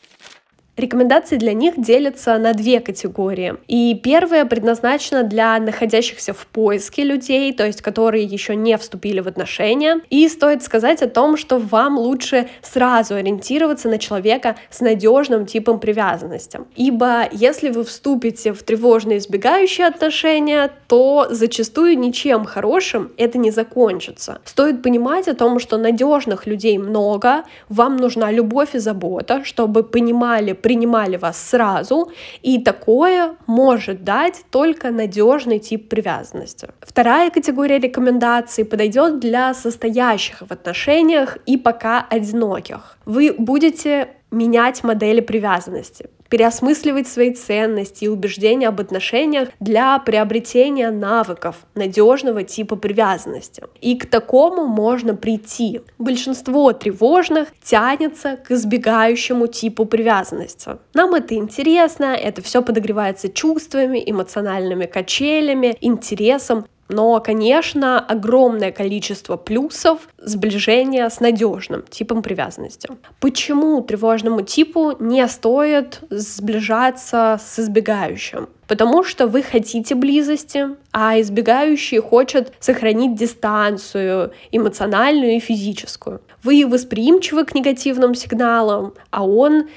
Рекомендации 0.79 1.37
для 1.37 1.55
них 1.55 1.75
делятся 1.77 2.39
на 2.39 2.55
две 2.55 2.79
категории. 2.79 3.57
И 3.67 3.99
первая 4.01 4.45
предназначена 4.45 5.25
для 5.25 5.59
находящихся 5.59 6.33
в 6.33 6.47
поиске 6.47 7.03
людей, 7.03 7.53
то 7.53 7.67
есть 7.67 7.83
которые 7.83 8.23
еще 8.23 8.55
не 8.55 8.79
вступили 8.79 9.19
в 9.19 9.27
отношения. 9.27 10.01
И 10.09 10.29
стоит 10.29 10.63
сказать 10.63 11.03
о 11.03 11.09
том, 11.09 11.37
что 11.37 11.59
вам 11.59 11.99
лучше 11.99 12.49
сразу 12.63 13.17
ориентироваться 13.17 13.89
на 13.89 13.99
человека 13.99 14.55
с 14.71 14.81
надежным 14.81 15.47
типом 15.47 15.81
привязанности. 15.81 16.61
Ибо 16.77 17.25
если 17.33 17.71
вы 17.71 17.83
вступите 17.83 18.53
в 18.53 18.63
тревожные 18.63 19.19
избегающие 19.19 19.85
отношения, 19.85 20.71
то 20.87 21.27
зачастую 21.29 21.99
ничем 21.99 22.45
хорошим 22.45 23.11
это 23.17 23.37
не 23.37 23.51
закончится. 23.51 24.41
Стоит 24.45 24.85
понимать 24.85 25.27
о 25.27 25.35
том, 25.35 25.59
что 25.59 25.77
надежных 25.77 26.47
людей 26.47 26.79
много, 26.79 27.43
вам 27.69 27.97
нужна 27.97 28.31
любовь 28.31 28.77
и 28.77 28.79
забота, 28.79 29.45
чтобы 29.45 29.83
понимали, 29.83 30.53
принимали 30.69 31.17
вас 31.17 31.39
сразу, 31.51 32.13
и 32.43 32.59
такое 32.63 33.37
может 33.47 34.05
дать 34.05 34.45
только 34.51 34.91
надежный 34.91 35.61
тип 35.61 35.89
привязанности. 35.89 36.69
Вторая 36.83 37.31
категория 37.31 37.79
рекомендаций 37.79 38.67
подойдет 38.67 39.19
для 39.19 39.55
состоящих 39.55 40.43
в 40.43 40.53
отношениях 40.53 41.39
и 41.47 41.57
пока 41.57 42.07
одиноких. 42.11 42.99
Вы 43.07 43.35
будете 43.39 44.09
менять 44.31 44.85
модели 44.85 45.21
привязанности 45.21 46.11
переосмысливать 46.29 47.09
свои 47.09 47.33
ценности 47.33 48.05
и 48.05 48.09
убеждения 48.09 48.69
об 48.69 48.81
отношениях 48.81 49.49
для 49.61 49.99
приобретения 49.99 50.91
навыков 50.91 51.57
надежного 51.75 52.43
типа 52.43 52.77
привязанности. 52.77 53.63
И 53.81 53.97
к 53.97 54.07
такому 54.07 54.67
можно 54.67 55.15
прийти. 55.15 55.81
Большинство 55.99 56.73
тревожных 56.73 57.49
тянется 57.63 58.37
к 58.37 58.51
избегающему 58.51 59.47
типу 59.47 59.85
привязанности. 59.85 60.79
Нам 60.95 61.15
это 61.15 61.35
интересно, 61.35 62.15
это 62.15 62.43
все 62.43 62.63
подогревается 62.63 63.29
чувствами, 63.29 64.03
эмоциональными 64.05 64.87
качелями, 64.87 65.77
интересом, 65.81 66.67
но, 66.89 67.21
конечно, 67.21 68.01
огромное 68.01 68.73
количество 68.73 69.37
плюсов 69.37 70.09
сближения 70.19 71.09
с 71.09 71.21
надежным 71.21 71.83
типом 71.83 72.23
привязанности. 72.23 72.89
Почему 73.21 73.83
тревожному 73.83 74.43
типу 74.43 74.97
не 74.99 75.27
стоит 75.29 76.01
сближаться 76.11 77.39
с 77.43 77.59
избегающим? 77.59 78.49
Потому 78.67 79.03
что 79.03 79.27
вы 79.27 79.43
хотите 79.43 79.95
близости, 79.95 80.67
а 80.93 81.19
избегающий 81.21 82.01
хочет 82.01 82.53
сохранить 82.61 83.15
дистанцию 83.15 84.33
эмоциональную 84.53 85.37
и 85.37 85.41
физическую. 85.41 86.21
Вы 86.43 86.67
восприимчивы 86.67 87.45
к 87.45 87.55
негативным 87.55 88.15
сигналам, 88.15 88.93
а 89.11 89.27
он 89.27 89.69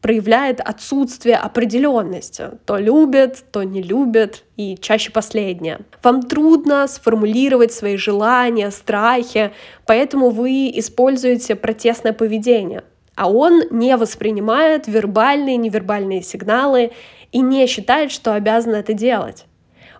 проявляет 0.00 0.60
отсутствие 0.60 1.36
определенности. 1.36 2.50
То 2.64 2.76
любит, 2.78 3.44
то 3.50 3.62
не 3.62 3.82
любит, 3.82 4.44
и 4.56 4.76
чаще 4.76 5.10
последнее. 5.10 5.80
Вам 6.02 6.22
трудно 6.22 6.86
сформулировать 6.86 7.72
свои 7.72 7.96
желания, 7.96 8.70
страхи, 8.70 9.52
поэтому 9.86 10.30
вы 10.30 10.70
используете 10.74 11.56
протестное 11.56 12.12
поведение. 12.12 12.84
А 13.16 13.30
он 13.30 13.62
не 13.70 13.96
воспринимает 13.96 14.86
вербальные 14.86 15.54
и 15.54 15.58
невербальные 15.58 16.22
сигналы 16.22 16.92
и 17.32 17.40
не 17.40 17.66
считает, 17.66 18.12
что 18.12 18.34
обязан 18.34 18.74
это 18.74 18.92
делать. 18.92 19.46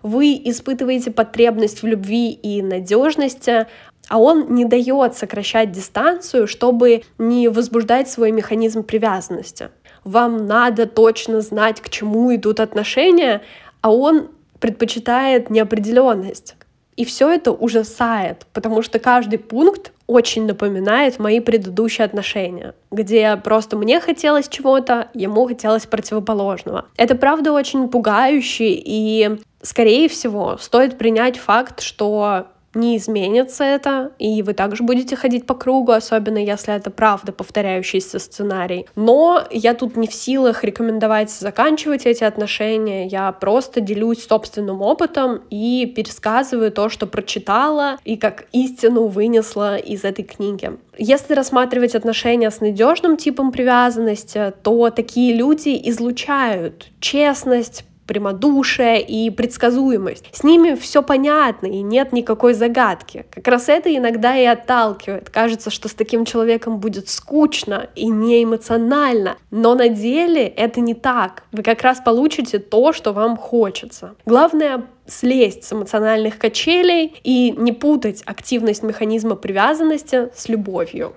Вы 0.03 0.39
испытываете 0.45 1.11
потребность 1.11 1.81
в 1.81 1.87
любви 1.87 2.31
и 2.31 2.61
надежности, 2.61 3.65
а 4.07 4.19
он 4.19 4.53
не 4.53 4.63
дает 4.65 5.15
сокращать 5.15 5.71
дистанцию, 5.71 6.47
чтобы 6.47 7.01
не 7.17 7.49
возбуждать 7.49 8.09
свой 8.09 8.31
механизм 8.31 8.83
привязанности 8.83 9.69
вам 10.07 10.47
надо 10.47 10.85
точно 10.85 11.41
знать, 11.41 11.81
к 11.81 11.89
чему 11.89 12.33
идут 12.33 12.59
отношения, 12.59 13.41
а 13.81 13.91
он 13.91 14.29
предпочитает 14.59 15.49
неопределенность. 15.49 16.55
И 16.95 17.05
все 17.05 17.29
это 17.29 17.51
ужасает, 17.51 18.47
потому 18.53 18.81
что 18.81 18.97
каждый 18.97 19.37
пункт 19.37 19.91
очень 20.07 20.47
напоминает 20.47 21.19
мои 21.19 21.39
предыдущие 21.39 22.05
отношения, 22.05 22.73
где 22.89 23.37
просто 23.37 23.77
мне 23.77 23.99
хотелось 23.99 24.47
чего-то, 24.47 25.09
ему 25.13 25.45
хотелось 25.45 25.85
противоположного. 25.85 26.85
Это 26.97 27.13
правда 27.13 27.51
очень 27.51 27.87
пугающе, 27.87 28.69
и, 28.69 29.37
скорее 29.61 30.09
всего, 30.09 30.57
стоит 30.59 30.97
принять 30.97 31.37
факт, 31.37 31.81
что 31.81 32.47
не 32.73 32.97
изменится 32.97 33.63
это, 33.63 34.11
и 34.19 34.41
вы 34.43 34.53
также 34.53 34.83
будете 34.83 35.15
ходить 35.15 35.45
по 35.45 35.53
кругу, 35.53 35.91
особенно 35.91 36.37
если 36.37 36.73
это 36.73 36.91
правда 36.91 37.31
повторяющийся 37.31 38.19
сценарий. 38.19 38.85
Но 38.95 39.43
я 39.51 39.73
тут 39.73 39.95
не 39.97 40.07
в 40.07 40.13
силах 40.13 40.63
рекомендовать 40.63 41.31
заканчивать 41.31 42.05
эти 42.05 42.23
отношения, 42.23 43.07
я 43.07 43.31
просто 43.31 43.81
делюсь 43.81 44.25
собственным 44.25 44.81
опытом 44.81 45.41
и 45.49 45.91
пересказываю 45.95 46.71
то, 46.71 46.89
что 46.89 47.07
прочитала 47.07 47.97
и 48.03 48.17
как 48.17 48.45
истину 48.51 49.07
вынесла 49.07 49.77
из 49.77 50.03
этой 50.03 50.23
книги. 50.23 50.71
Если 50.97 51.33
рассматривать 51.33 51.95
отношения 51.95 52.49
с 52.49 52.59
надежным 52.59 53.17
типом 53.17 53.51
привязанности, 53.51 54.53
то 54.63 54.89
такие 54.89 55.33
люди 55.33 55.79
излучают 55.89 56.87
честность, 56.99 57.85
прямодушие 58.07 59.01
и 59.01 59.29
предсказуемость. 59.29 60.25
С 60.31 60.43
ними 60.43 60.75
все 60.75 61.03
понятно 61.03 61.67
и 61.67 61.81
нет 61.81 62.13
никакой 62.13 62.53
загадки. 62.53 63.25
Как 63.29 63.47
раз 63.47 63.69
это 63.69 63.95
иногда 63.95 64.35
и 64.37 64.45
отталкивает. 64.45 65.29
Кажется, 65.29 65.69
что 65.69 65.89
с 65.89 65.93
таким 65.93 66.25
человеком 66.25 66.79
будет 66.79 67.09
скучно 67.09 67.89
и 67.95 68.07
не 68.07 68.43
эмоционально. 68.43 69.37
Но 69.51 69.75
на 69.75 69.89
деле 69.89 70.47
это 70.47 70.79
не 70.79 70.93
так. 70.93 71.43
Вы 71.51 71.63
как 71.63 71.81
раз 71.81 71.99
получите 72.03 72.59
то, 72.59 72.93
что 72.93 73.13
вам 73.13 73.37
хочется. 73.37 74.15
Главное 74.25 74.85
слезть 75.07 75.63
с 75.63 75.73
эмоциональных 75.73 76.37
качелей 76.37 77.15
и 77.23 77.53
не 77.57 77.71
путать 77.71 78.23
активность 78.25 78.83
механизма 78.83 79.35
привязанности 79.35 80.29
с 80.35 80.49
любовью. 80.49 81.13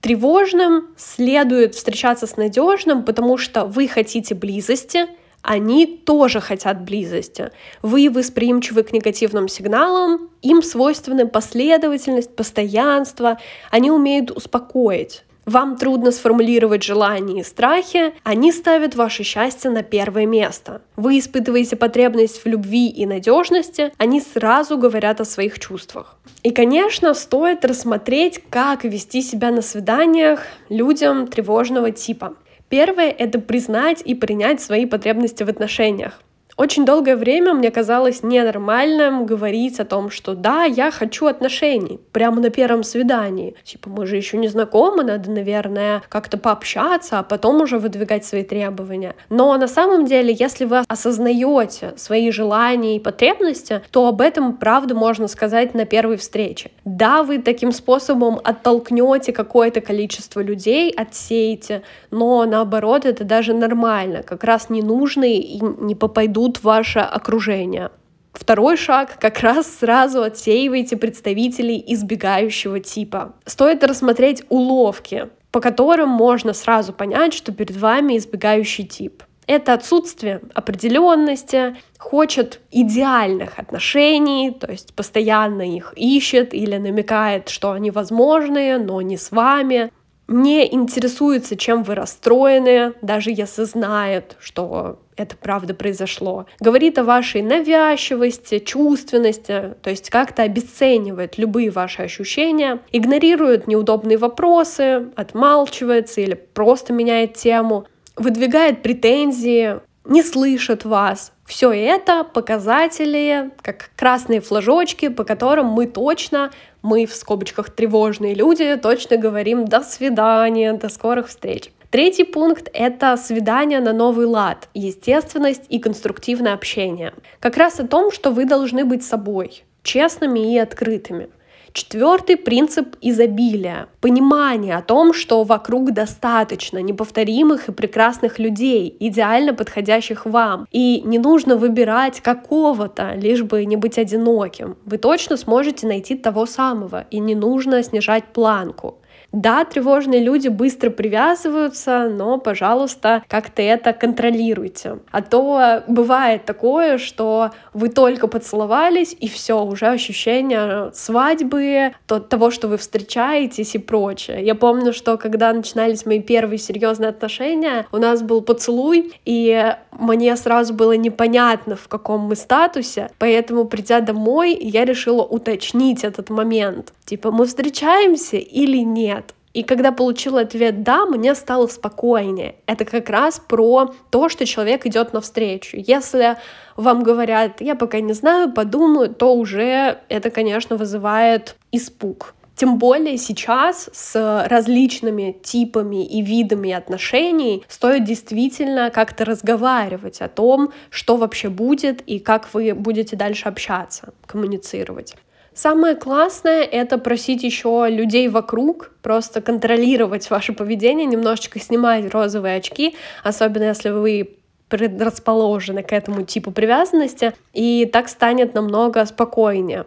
Тревожным 0.00 0.88
следует 0.96 1.74
встречаться 1.74 2.26
с 2.26 2.36
надежным, 2.36 3.04
потому 3.04 3.36
что 3.36 3.66
вы 3.66 3.86
хотите 3.86 4.34
близости, 4.34 5.06
они 5.42 5.86
тоже 5.86 6.40
хотят 6.40 6.82
близости. 6.82 7.50
Вы 7.82 8.10
восприимчивы 8.10 8.82
к 8.82 8.92
негативным 8.92 9.48
сигналам, 9.48 10.30
им 10.42 10.62
свойственны 10.62 11.26
последовательность, 11.26 12.34
постоянство, 12.34 13.38
они 13.70 13.90
умеют 13.90 14.30
успокоить. 14.30 15.24
Вам 15.46 15.76
трудно 15.76 16.12
сформулировать 16.12 16.82
желания 16.82 17.40
и 17.40 17.44
страхи, 17.44 18.12
они 18.22 18.52
ставят 18.52 18.94
ваше 18.94 19.24
счастье 19.24 19.70
на 19.70 19.82
первое 19.82 20.26
место. 20.26 20.82
Вы 20.96 21.18
испытываете 21.18 21.76
потребность 21.76 22.44
в 22.44 22.46
любви 22.46 22.88
и 22.88 23.06
надежности, 23.06 23.92
они 23.96 24.20
сразу 24.20 24.76
говорят 24.76 25.20
о 25.20 25.24
своих 25.24 25.58
чувствах. 25.58 26.18
И, 26.42 26.50
конечно, 26.50 27.14
стоит 27.14 27.64
рассмотреть, 27.64 28.42
как 28.48 28.84
вести 28.84 29.22
себя 29.22 29.50
на 29.50 29.62
свиданиях 29.62 30.42
людям 30.68 31.26
тревожного 31.26 31.90
типа. 31.90 32.34
Первое— 32.70 33.10
это 33.18 33.40
признать 33.40 34.00
и 34.00 34.14
принять 34.14 34.62
свои 34.62 34.86
потребности 34.86 35.42
в 35.42 35.48
отношениях. 35.48 36.22
Очень 36.60 36.84
долгое 36.84 37.16
время 37.16 37.54
мне 37.54 37.70
казалось 37.70 38.22
ненормальным 38.22 39.24
говорить 39.24 39.80
о 39.80 39.86
том, 39.86 40.10
что 40.10 40.34
да, 40.34 40.64
я 40.64 40.90
хочу 40.90 41.24
отношений, 41.24 41.98
прямо 42.12 42.42
на 42.42 42.50
первом 42.50 42.82
свидании. 42.82 43.54
Типа, 43.64 43.88
мы 43.88 44.04
же 44.04 44.16
еще 44.16 44.36
не 44.36 44.48
знакомы, 44.48 45.02
надо, 45.02 45.30
наверное, 45.30 46.02
как-то 46.10 46.36
пообщаться, 46.36 47.18
а 47.18 47.22
потом 47.22 47.62
уже 47.62 47.78
выдвигать 47.78 48.26
свои 48.26 48.42
требования. 48.42 49.14
Но 49.30 49.56
на 49.56 49.68
самом 49.68 50.04
деле, 50.04 50.36
если 50.38 50.66
вы 50.66 50.84
осознаете 50.86 51.94
свои 51.96 52.30
желания 52.30 52.96
и 52.96 53.00
потребности, 53.00 53.80
то 53.90 54.06
об 54.06 54.20
этом, 54.20 54.54
правда, 54.58 54.94
можно 54.94 55.28
сказать 55.28 55.72
на 55.72 55.86
первой 55.86 56.18
встрече. 56.18 56.72
Да, 56.84 57.22
вы 57.22 57.38
таким 57.38 57.72
способом 57.72 58.38
оттолкнете 58.44 59.32
какое-то 59.32 59.80
количество 59.80 60.40
людей, 60.40 60.90
отсеете, 60.90 61.80
но 62.10 62.44
наоборот, 62.44 63.06
это 63.06 63.24
даже 63.24 63.54
нормально. 63.54 64.22
Как 64.22 64.44
раз 64.44 64.68
ненужные 64.68 65.38
и 65.38 65.58
не 65.62 65.94
попадут 65.94 66.49
тут 66.50 66.64
ваше 66.64 66.98
окружение. 66.98 67.90
Второй 68.32 68.76
шаг— 68.76 69.18
как 69.20 69.40
раз 69.40 69.78
сразу 69.78 70.22
отсеивайте 70.22 70.96
представителей 70.96 71.82
избегающего 71.86 72.80
типа. 72.80 73.34
Стоит 73.44 73.84
рассмотреть 73.84 74.44
уловки, 74.48 75.28
по 75.50 75.60
которым 75.60 76.08
можно 76.08 76.52
сразу 76.52 76.92
понять, 76.92 77.34
что 77.34 77.52
перед 77.52 77.76
вами 77.76 78.16
избегающий 78.16 78.84
тип. 78.84 79.22
Это 79.46 79.72
отсутствие 79.72 80.40
определенности, 80.54 81.76
хочет 81.98 82.60
идеальных 82.70 83.58
отношений, 83.58 84.52
то 84.52 84.70
есть 84.70 84.94
постоянно 84.94 85.62
их 85.62 85.92
ищет 85.96 86.54
или 86.54 86.76
намекает, 86.76 87.48
что 87.48 87.72
они 87.72 87.90
возможны, 87.90 88.78
но 88.78 89.00
не 89.02 89.16
с 89.16 89.32
вами 89.32 89.90
не 90.30 90.72
интересуется, 90.72 91.56
чем 91.56 91.82
вы 91.82 91.96
расстроены, 91.96 92.94
даже 93.02 93.30
если 93.30 93.64
знает, 93.64 94.36
что 94.38 95.00
это 95.16 95.36
правда 95.36 95.74
произошло. 95.74 96.46
Говорит 96.60 96.98
о 96.98 97.04
вашей 97.04 97.42
навязчивости, 97.42 98.60
чувственности, 98.60 99.74
то 99.82 99.90
есть 99.90 100.08
как-то 100.08 100.44
обесценивает 100.44 101.36
любые 101.36 101.70
ваши 101.70 102.02
ощущения, 102.02 102.80
игнорирует 102.92 103.66
неудобные 103.66 104.16
вопросы, 104.16 105.10
отмалчивается 105.16 106.20
или 106.20 106.34
просто 106.34 106.92
меняет 106.92 107.34
тему, 107.34 107.86
выдвигает 108.16 108.82
претензии, 108.82 109.80
не 110.10 110.22
слышит 110.22 110.84
вас. 110.84 111.32
Все 111.46 111.70
это 111.72 112.24
показатели, 112.24 113.50
как 113.62 113.90
красные 113.96 114.40
флажочки, 114.40 115.08
по 115.08 115.24
которым 115.24 115.66
мы 115.66 115.86
точно, 115.86 116.50
мы 116.82 117.06
в 117.06 117.14
скобочках 117.14 117.70
тревожные 117.70 118.34
люди, 118.34 118.76
точно 118.76 119.16
говорим 119.16 119.64
«до 119.64 119.80
свидания», 119.82 120.72
«до 120.74 120.88
скорых 120.88 121.28
встреч». 121.28 121.70
Третий 121.90 122.24
пункт— 122.24 122.68
это 122.72 123.16
свидание 123.16 123.80
на 123.80 123.92
новый 123.92 124.26
лад, 124.26 124.68
естественность 124.74 125.64
и 125.68 125.78
конструктивное 125.78 126.54
общение. 126.54 127.14
Как 127.40 127.56
раз 127.56 127.80
о 127.80 127.86
том, 127.86 128.12
что 128.12 128.30
вы 128.30 128.44
должны 128.44 128.84
быть 128.84 129.04
собой, 129.04 129.64
честными 129.82 130.54
и 130.54 130.58
открытыми. 130.58 131.30
Четвертый 131.72 132.36
принцип 132.36 132.96
изобилия. 133.00 133.86
Понимание 134.00 134.76
о 134.76 134.82
том, 134.82 135.12
что 135.12 135.44
вокруг 135.44 135.92
достаточно 135.92 136.78
неповторимых 136.78 137.68
и 137.68 137.72
прекрасных 137.72 138.40
людей, 138.40 138.96
идеально 138.98 139.54
подходящих 139.54 140.26
вам. 140.26 140.66
И 140.72 141.02
не 141.04 141.18
нужно 141.18 141.56
выбирать 141.56 142.20
какого-то, 142.20 143.14
лишь 143.14 143.42
бы 143.42 143.64
не 143.64 143.76
быть 143.76 143.98
одиноким. 143.98 144.76
Вы 144.84 144.98
точно 144.98 145.36
сможете 145.36 145.86
найти 145.86 146.16
того 146.16 146.46
самого, 146.46 147.06
и 147.10 147.20
не 147.20 147.36
нужно 147.36 147.82
снижать 147.82 148.24
планку. 148.32 148.98
Да, 149.32 149.64
тревожные 149.64 150.20
люди 150.20 150.48
быстро 150.48 150.90
привязываются, 150.90 152.08
но, 152.08 152.38
пожалуйста, 152.38 153.22
как-то 153.28 153.62
это 153.62 153.92
контролируйте. 153.92 154.98
А 155.12 155.22
то 155.22 155.82
бывает 155.86 156.44
такое, 156.44 156.98
что 156.98 157.52
вы 157.72 157.90
только 157.90 158.26
поцеловались, 158.26 159.16
и 159.18 159.28
все, 159.28 159.62
уже 159.62 159.86
ощущение 159.86 160.90
свадьбы, 160.92 161.94
то, 162.06 162.18
того, 162.18 162.50
что 162.50 162.66
вы 162.66 162.76
встречаетесь 162.76 163.74
и 163.74 163.78
прочее. 163.78 164.44
Я 164.44 164.54
помню, 164.56 164.92
что 164.92 165.16
когда 165.16 165.52
начинались 165.52 166.04
мои 166.06 166.20
первые 166.20 166.58
серьезные 166.58 167.10
отношения, 167.10 167.86
у 167.92 167.98
нас 167.98 168.22
был 168.22 168.40
поцелуй, 168.40 169.12
и 169.24 169.74
мне 169.92 170.36
сразу 170.36 170.74
было 170.74 170.92
непонятно, 170.92 171.76
в 171.76 171.86
каком 171.86 172.22
мы 172.22 172.34
статусе, 172.34 173.10
поэтому, 173.18 173.64
придя 173.64 174.00
домой, 174.00 174.58
я 174.60 174.84
решила 174.84 175.22
уточнить 175.22 176.02
этот 176.02 176.30
момент. 176.30 176.92
Типа, 177.04 177.30
мы 177.30 177.46
встречаемся 177.46 178.36
или 178.36 178.78
нет? 178.78 179.19
И 179.52 179.64
когда 179.64 179.90
получила 179.90 180.42
ответ 180.42 180.82
«да», 180.82 181.06
мне 181.06 181.34
стало 181.34 181.66
спокойнее. 181.66 182.54
Это 182.66 182.84
как 182.84 183.10
раз 183.10 183.40
про 183.40 183.92
то, 184.10 184.28
что 184.28 184.46
человек 184.46 184.86
идет 184.86 185.12
навстречу. 185.12 185.76
Если 185.76 186.36
вам 186.76 187.02
говорят 187.02 187.60
«я 187.60 187.74
пока 187.74 188.00
не 188.00 188.12
знаю, 188.12 188.52
подумаю», 188.52 189.12
то 189.12 189.34
уже 189.34 189.98
это, 190.08 190.30
конечно, 190.30 190.76
вызывает 190.76 191.56
испуг. 191.72 192.34
Тем 192.54 192.76
более 192.76 193.16
сейчас 193.16 193.88
с 193.90 194.46
различными 194.46 195.34
типами 195.42 196.04
и 196.04 196.20
видами 196.20 196.70
отношений 196.72 197.64
стоит 197.68 198.04
действительно 198.04 198.90
как-то 198.90 199.24
разговаривать 199.24 200.20
о 200.20 200.28
том, 200.28 200.70
что 200.90 201.16
вообще 201.16 201.48
будет 201.48 202.02
и 202.02 202.18
как 202.18 202.52
вы 202.52 202.74
будете 202.74 203.16
дальше 203.16 203.48
общаться, 203.48 204.12
коммуницировать. 204.26 205.16
Самое 205.54 205.96
классное— 205.96 206.62
это 206.72 206.96
просить 206.96 207.42
еще 207.42 207.86
людей 207.88 208.28
вокруг, 208.28 208.92
просто 209.02 209.40
контролировать 209.40 210.30
ваше 210.30 210.52
поведение, 210.52 211.06
немножечко 211.06 211.58
снимать 211.58 212.12
розовые 212.12 212.56
очки, 212.56 212.94
особенно 213.24 213.64
если 213.64 213.90
вы 213.90 214.36
предрасположены 214.68 215.82
к 215.82 215.92
этому 215.92 216.22
типу 216.22 216.52
привязанности, 216.52 217.34
и 217.52 217.84
так 217.92 218.08
станет 218.08 218.54
намного 218.54 219.04
спокойнее. 219.04 219.86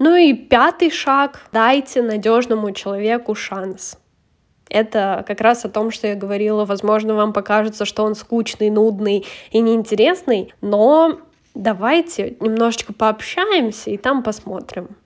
Ну 0.00 0.16
и 0.16 0.34
пятый 0.34 0.90
шаг— 0.90 1.40
дайте 1.52 2.02
надежному 2.02 2.72
человеку 2.72 3.36
шанс. 3.36 3.96
Это 4.68 5.24
как 5.28 5.40
раз 5.40 5.64
о 5.64 5.68
том, 5.68 5.92
что 5.92 6.08
я 6.08 6.16
говорила. 6.16 6.64
Возможно, 6.64 7.14
вам 7.14 7.32
покажется, 7.32 7.84
что 7.84 8.02
он 8.02 8.16
скучный, 8.16 8.70
нудный 8.70 9.24
и 9.52 9.60
неинтересный, 9.60 10.52
но 10.60 11.20
давайте 11.54 12.36
немножечко 12.40 12.92
пообщаемся 12.92 13.90
и 13.90 13.96
там 13.96 14.24
посмотрим. 14.24 14.96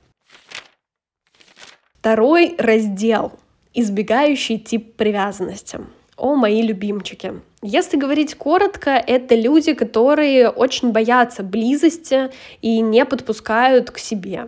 Второй 2.00 2.54
раздел— 2.58 3.32
избегающий 3.74 4.56
тип 4.58 4.94
привязанности. 4.94 5.80
О, 6.16 6.36
мои 6.36 6.62
любимчики. 6.62 7.34
Если 7.60 7.96
говорить 7.96 8.36
коротко, 8.36 8.90
это 8.90 9.34
люди, 9.34 9.72
которые 9.74 10.48
очень 10.48 10.92
боятся 10.92 11.42
близости 11.42 12.30
и 12.62 12.80
не 12.80 13.04
подпускают 13.04 13.90
к 13.90 13.98
себе. 13.98 14.46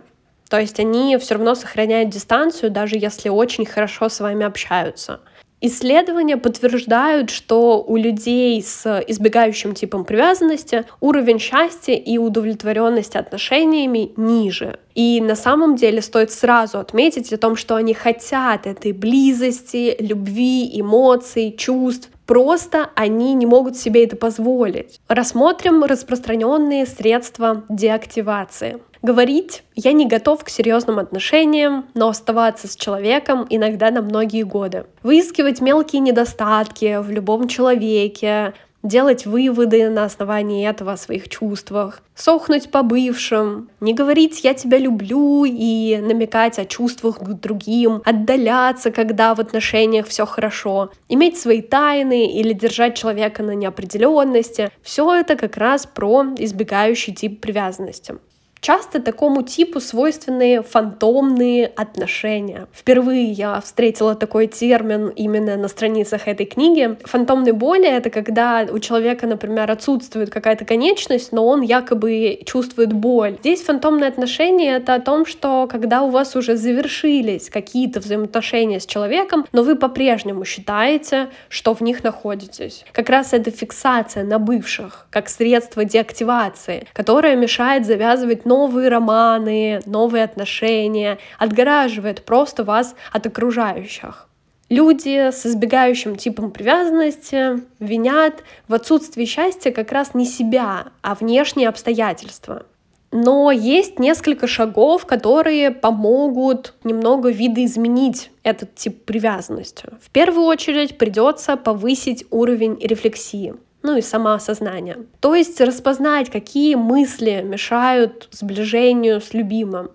То 0.49 0.61
есть 0.61 0.79
они 0.79 1.17
все 1.17 1.35
равно 1.35 1.55
сохраняют 1.55 2.09
дистанцию, 2.09 2.71
даже 2.71 2.95
если 2.95 3.27
очень 3.27 3.65
хорошо 3.65 4.07
с 4.07 4.21
вами 4.21 4.45
общаются. 4.45 5.19
Исследования 5.63 6.37
подтверждают, 6.37 7.29
что 7.29 7.83
у 7.83 7.95
людей 7.95 8.63
с 8.63 9.03
избегающим 9.07 9.75
типом 9.75 10.05
привязанности 10.05 10.85
уровень 10.99 11.37
счастья 11.37 11.93
и 11.93 12.17
удовлетворенности 12.17 13.17
отношениями 13.17 14.11
ниже. 14.17 14.79
И 14.95 15.21
на 15.21 15.35
самом 15.35 15.75
деле 15.75 16.01
стоит 16.01 16.31
сразу 16.31 16.79
отметить 16.79 17.31
о 17.31 17.37
том, 17.37 17.55
что 17.55 17.75
они 17.75 17.93
хотят 17.93 18.65
этой 18.65 18.91
близости, 18.91 19.95
любви, 19.99 20.67
эмоций, 20.73 21.55
чувств. 21.55 22.09
Просто 22.25 22.89
они 22.95 23.35
не 23.35 23.45
могут 23.45 23.77
себе 23.77 24.05
это 24.05 24.15
позволить. 24.15 24.99
Рассмотрим 25.07 25.83
распространенные 25.83 26.87
средства 26.87 27.63
деактивации. 27.69 28.79
Говорить 29.01 29.63
«я 29.75 29.93
не 29.93 30.05
готов 30.05 30.43
к 30.43 30.49
серьезным 30.49 30.99
отношениям», 30.99 31.85
но 31.95 32.09
оставаться 32.09 32.67
с 32.67 32.75
человеком 32.75 33.47
иногда 33.49 33.89
на 33.89 34.03
многие 34.03 34.43
годы. 34.43 34.85
Выискивать 35.01 35.59
мелкие 35.59 36.01
недостатки 36.01 37.01
в 37.01 37.09
любом 37.09 37.47
человеке, 37.47 38.53
делать 38.83 39.25
выводы 39.25 39.89
на 39.89 40.05
основании 40.05 40.67
этого 40.67 40.93
о 40.93 40.97
своих 40.97 41.29
чувствах, 41.29 42.03
сохнуть 42.13 42.69
по 42.69 42.83
бывшим, 42.83 43.69
не 43.79 43.95
говорить 43.95 44.43
«я 44.43 44.53
тебя 44.53 44.77
люблю» 44.77 45.45
и 45.45 45.97
намекать 45.97 46.59
о 46.59 46.65
чувствах 46.65 47.19
к 47.19 47.23
другим, 47.23 48.03
отдаляться, 48.05 48.91
когда 48.91 49.33
в 49.33 49.39
отношениях 49.39 50.05
все 50.07 50.27
хорошо, 50.27 50.91
иметь 51.09 51.39
свои 51.39 51.61
тайны 51.63 52.27
или 52.27 52.53
держать 52.53 52.95
человека 52.95 53.41
на 53.41 53.55
неопределенности. 53.55 54.69
Все 54.83 55.11
это 55.15 55.35
как 55.35 55.57
раз 55.57 55.87
про 55.87 56.23
избегающий 56.37 57.15
тип 57.15 57.41
привязанности. 57.41 58.19
Часто 58.61 59.01
такому 59.01 59.41
типу 59.41 59.79
свойственны 59.79 60.61
фантомные 60.61 61.65
отношения. 61.65 62.67
Впервые 62.71 63.31
я 63.31 63.59
встретила 63.59 64.13
такой 64.13 64.45
термин 64.45 65.07
именно 65.07 65.57
на 65.57 65.67
страницах 65.67 66.27
этой 66.27 66.45
книги. 66.45 66.95
Фантомные 67.05 67.53
боли— 67.53 67.87
это 67.89 68.11
когда 68.11 68.67
у 68.71 68.77
человека, 68.77 69.25
например, 69.25 69.71
отсутствует 69.71 70.29
какая-то 70.29 70.65
конечность, 70.65 71.31
но 71.31 71.47
он 71.47 71.61
якобы 71.61 72.39
чувствует 72.45 72.93
боль. 72.93 73.37
Здесь 73.39 73.63
фантомные 73.63 74.09
отношения— 74.09 74.75
это 74.77 74.93
о 74.93 74.99
том, 74.99 75.25
что 75.25 75.67
когда 75.67 76.03
у 76.03 76.11
вас 76.11 76.35
уже 76.35 76.55
завершились 76.55 77.49
какие-то 77.49 77.99
взаимоотношения 77.99 78.79
с 78.79 78.85
человеком, 78.85 79.47
но 79.53 79.63
вы 79.63 79.75
по-прежнему 79.75 80.45
считаете, 80.45 81.29
что 81.49 81.73
в 81.73 81.81
них 81.81 82.03
находитесь. 82.03 82.85
Как 82.91 83.09
раз 83.09 83.33
это 83.33 83.49
фиксация 83.49 84.23
на 84.23 84.37
бывших, 84.37 85.07
как 85.09 85.29
средство 85.29 85.83
деактивации, 85.83 86.85
которое 86.93 87.35
мешает 87.35 87.87
завязывать 87.87 88.45
новые 88.51 88.89
романы, 88.89 89.79
новые 89.85 90.25
отношения, 90.25 91.19
отгораживает 91.39 92.25
просто 92.25 92.65
вас 92.65 92.95
от 93.13 93.25
окружающих. 93.25 94.27
Люди 94.67 95.31
с 95.31 95.45
избегающим 95.45 96.17
типом 96.17 96.51
привязанности 96.51 97.61
винят 97.79 98.43
в 98.67 98.73
отсутствии 98.73 99.23
счастья 99.23 99.71
как 99.71 99.93
раз 99.93 100.13
не 100.13 100.25
себя, 100.25 100.87
а 101.01 101.15
внешние 101.15 101.69
обстоятельства. 101.69 102.65
Но 103.13 103.51
есть 103.51 103.99
несколько 103.99 104.47
шагов, 104.47 105.05
которые 105.05 105.71
помогут 105.71 106.73
немного 106.83 107.29
видоизменить 107.29 108.31
этот 108.43 108.75
тип 108.75 109.05
привязанности. 109.05 109.85
В 110.01 110.09
первую 110.09 110.45
очередь 110.45 110.97
придется 110.97 111.55
повысить 111.55 112.25
уровень 112.31 112.77
рефлексии 112.81 113.53
ну 113.83 113.97
и 113.97 114.01
самоосознание. 114.01 114.97
То 115.19 115.35
есть 115.35 115.59
распознать, 115.61 116.29
какие 116.29 116.75
мысли 116.75 117.41
мешают 117.43 118.27
сближению 118.31 119.21
с 119.21 119.33
любимым. 119.33 119.91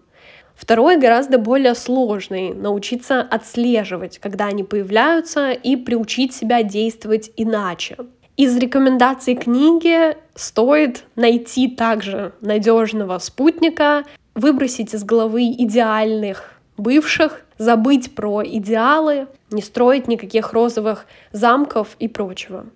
Второй 0.55 0.96
гораздо 0.96 1.38
более 1.38 1.75
сложный— 1.75 2.55
научиться 2.55 3.20
отслеживать, 3.20 4.18
когда 4.18 4.46
они 4.46 4.64
появляются, 4.64 5.53
и 5.53 5.77
приучить 5.77 6.35
себя 6.35 6.62
действовать 6.62 7.31
иначе. 7.37 7.96
Из 8.38 8.57
рекомендаций 8.57 9.35
книги 9.35 10.16
стоит 10.35 11.05
найти 11.14 11.68
также 11.68 12.33
надежного 12.40 13.18
спутника, 13.18 14.05
выбросить 14.35 14.94
из 14.94 15.05
головы 15.05 15.44
идеальных 15.44 16.53
бывших, 16.77 17.42
забыть 17.59 18.14
про 18.14 18.42
идеалы, 18.44 19.29
не 19.51 19.62
строить 19.62 20.09
никаких 20.09 20.53
розовых 20.53 21.07
замков 21.33 21.96
и 21.99 22.09
прочего. 22.09 22.66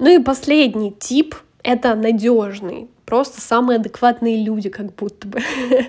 Ну 0.00 0.08
и 0.08 0.18
последний 0.18 0.92
тип— 0.92 1.34
это 1.62 1.94
надежный. 1.94 2.88
Просто 3.04 3.42
самые 3.42 3.76
адекватные 3.76 4.42
люди, 4.42 4.70
как 4.70 4.94
будто 4.94 5.28
бы. 5.28 5.40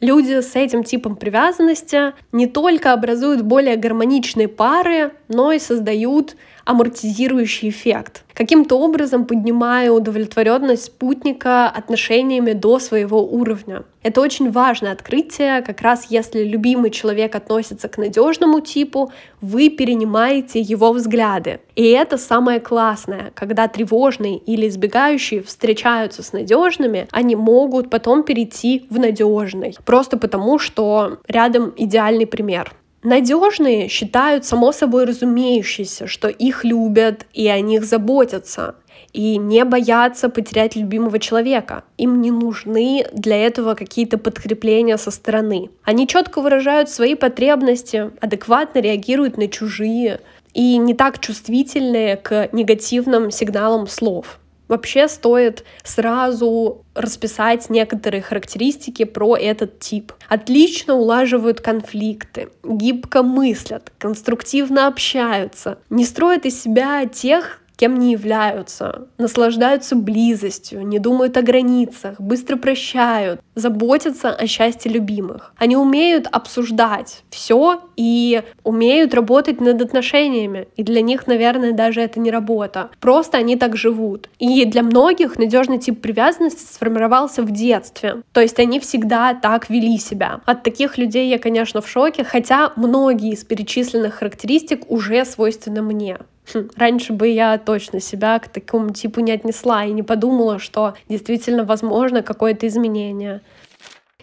Люди 0.00 0.40
с 0.42 0.54
этим 0.54 0.84
типом 0.84 1.16
привязанности 1.16 2.12
не 2.30 2.46
только 2.46 2.92
образуют 2.92 3.42
более 3.42 3.76
гармоничные 3.76 4.46
пары, 4.46 5.12
но 5.26 5.50
и 5.50 5.58
создают 5.58 6.36
амортизирующий 6.66 7.70
эффект. 7.70 8.24
Каким-то 8.34 8.78
образом 8.78 9.24
поднимая 9.24 9.90
удовлетворенность 9.90 10.84
спутника 10.84 11.68
отношениями 11.68 12.52
до 12.52 12.78
своего 12.80 13.24
уровня. 13.24 13.84
Это 14.02 14.20
очень 14.20 14.50
важное 14.50 14.92
открытие, 14.92 15.62
как 15.62 15.80
раз 15.80 16.08
если 16.10 16.42
любимый 16.42 16.90
человек 16.90 17.34
относится 17.34 17.88
к 17.88 17.98
надежному 17.98 18.60
типу, 18.60 19.12
вы 19.40 19.70
перенимаете 19.70 20.60
его 20.60 20.92
взгляды. 20.92 21.60
И 21.76 21.84
это 21.88 22.18
самое 22.18 22.60
классное, 22.60 23.32
когда 23.34 23.68
тревожные 23.68 24.36
или 24.36 24.68
избегающие 24.68 25.42
встречаются 25.42 26.22
с 26.22 26.32
надежными, 26.32 27.06
они 27.12 27.36
могут 27.36 27.90
потом 27.90 28.22
перейти 28.22 28.86
в 28.90 28.98
надежный. 28.98 29.76
Просто 29.84 30.18
потому, 30.18 30.58
что 30.58 31.18
рядом 31.28 31.72
идеальный 31.76 32.26
пример. 32.26 32.74
Надежные 33.06 33.86
считают 33.86 34.44
само 34.44 34.72
собой 34.72 35.04
разумеющееся, 35.04 36.08
что 36.08 36.26
их 36.26 36.64
любят 36.64 37.24
и 37.32 37.46
о 37.46 37.60
них 37.60 37.84
заботятся, 37.84 38.74
и 39.12 39.36
не 39.36 39.64
боятся 39.64 40.28
потерять 40.28 40.74
любимого 40.74 41.20
человека. 41.20 41.84
Им 41.98 42.20
не 42.20 42.32
нужны 42.32 43.06
для 43.12 43.36
этого 43.36 43.74
какие-то 43.74 44.18
подкрепления 44.18 44.96
со 44.96 45.12
стороны. 45.12 45.70
Они 45.84 46.08
четко 46.08 46.40
выражают 46.40 46.90
свои 46.90 47.14
потребности, 47.14 48.10
адекватно 48.20 48.80
реагируют 48.80 49.36
на 49.36 49.46
чужие 49.46 50.18
и 50.52 50.76
не 50.76 50.92
так 50.92 51.20
чувствительны 51.20 52.18
к 52.20 52.48
негативным 52.50 53.30
сигналам 53.30 53.86
слов 53.86 54.40
вообще 54.68 55.08
стоит 55.08 55.64
сразу 55.82 56.84
расписать 56.94 57.70
некоторые 57.70 58.22
характеристики 58.22 59.04
про 59.04 59.36
этот 59.36 59.78
тип. 59.78 60.12
Отлично 60.28 60.94
улаживают 60.94 61.60
конфликты, 61.60 62.48
гибко 62.64 63.22
мыслят, 63.22 63.92
конструктивно 63.98 64.86
общаются, 64.86 65.78
не 65.90 66.04
строят 66.04 66.46
из 66.46 66.60
себя 66.60 67.06
тех, 67.06 67.60
кем 67.76 67.98
не 67.98 68.12
являются, 68.12 69.08
наслаждаются 69.18 69.96
близостью, 69.96 70.86
не 70.86 70.98
думают 70.98 71.36
о 71.36 71.42
границах, 71.42 72.20
быстро 72.20 72.56
прощают, 72.56 73.40
заботятся 73.54 74.30
о 74.30 74.46
счастье 74.46 74.90
любимых. 74.90 75.52
Они 75.56 75.76
умеют 75.76 76.26
обсуждать 76.30 77.22
все 77.30 77.80
и 77.96 78.42
умеют 78.64 79.14
работать 79.14 79.60
над 79.60 79.80
отношениями. 79.82 80.68
И 80.76 80.82
для 80.82 81.02
них, 81.02 81.26
наверное, 81.26 81.72
даже 81.72 82.00
это 82.00 82.20
не 82.20 82.30
работа. 82.30 82.90
Просто 83.00 83.38
они 83.38 83.56
так 83.56 83.76
живут. 83.76 84.28
И 84.38 84.64
для 84.64 84.82
многих 84.82 85.38
надежный 85.38 85.78
тип 85.78 86.00
привязанности 86.00 86.72
сформировался 86.72 87.42
в 87.42 87.50
детстве. 87.50 88.22
То 88.32 88.40
есть 88.40 88.58
они 88.58 88.80
всегда 88.80 89.34
так 89.34 89.68
вели 89.70 89.98
себя. 89.98 90.40
От 90.46 90.62
таких 90.62 90.98
людей 90.98 91.28
я, 91.28 91.38
конечно, 91.38 91.80
в 91.80 91.88
шоке, 91.88 92.24
хотя 92.24 92.72
многие 92.76 93.32
из 93.32 93.44
перечисленных 93.44 94.14
характеристик 94.14 94.90
уже 94.90 95.24
свойственны 95.24 95.82
мне. 95.82 96.18
Раньше 96.76 97.12
бы 97.12 97.28
я 97.28 97.58
точно 97.58 98.00
себя 98.00 98.38
к 98.38 98.48
такому 98.48 98.90
типу 98.90 99.20
не 99.20 99.32
отнесла 99.32 99.84
и 99.84 99.92
не 99.92 100.02
подумала, 100.02 100.58
что 100.58 100.94
действительно 101.08 101.64
возможно 101.64 102.22
какое-то 102.22 102.66
изменение. 102.66 103.40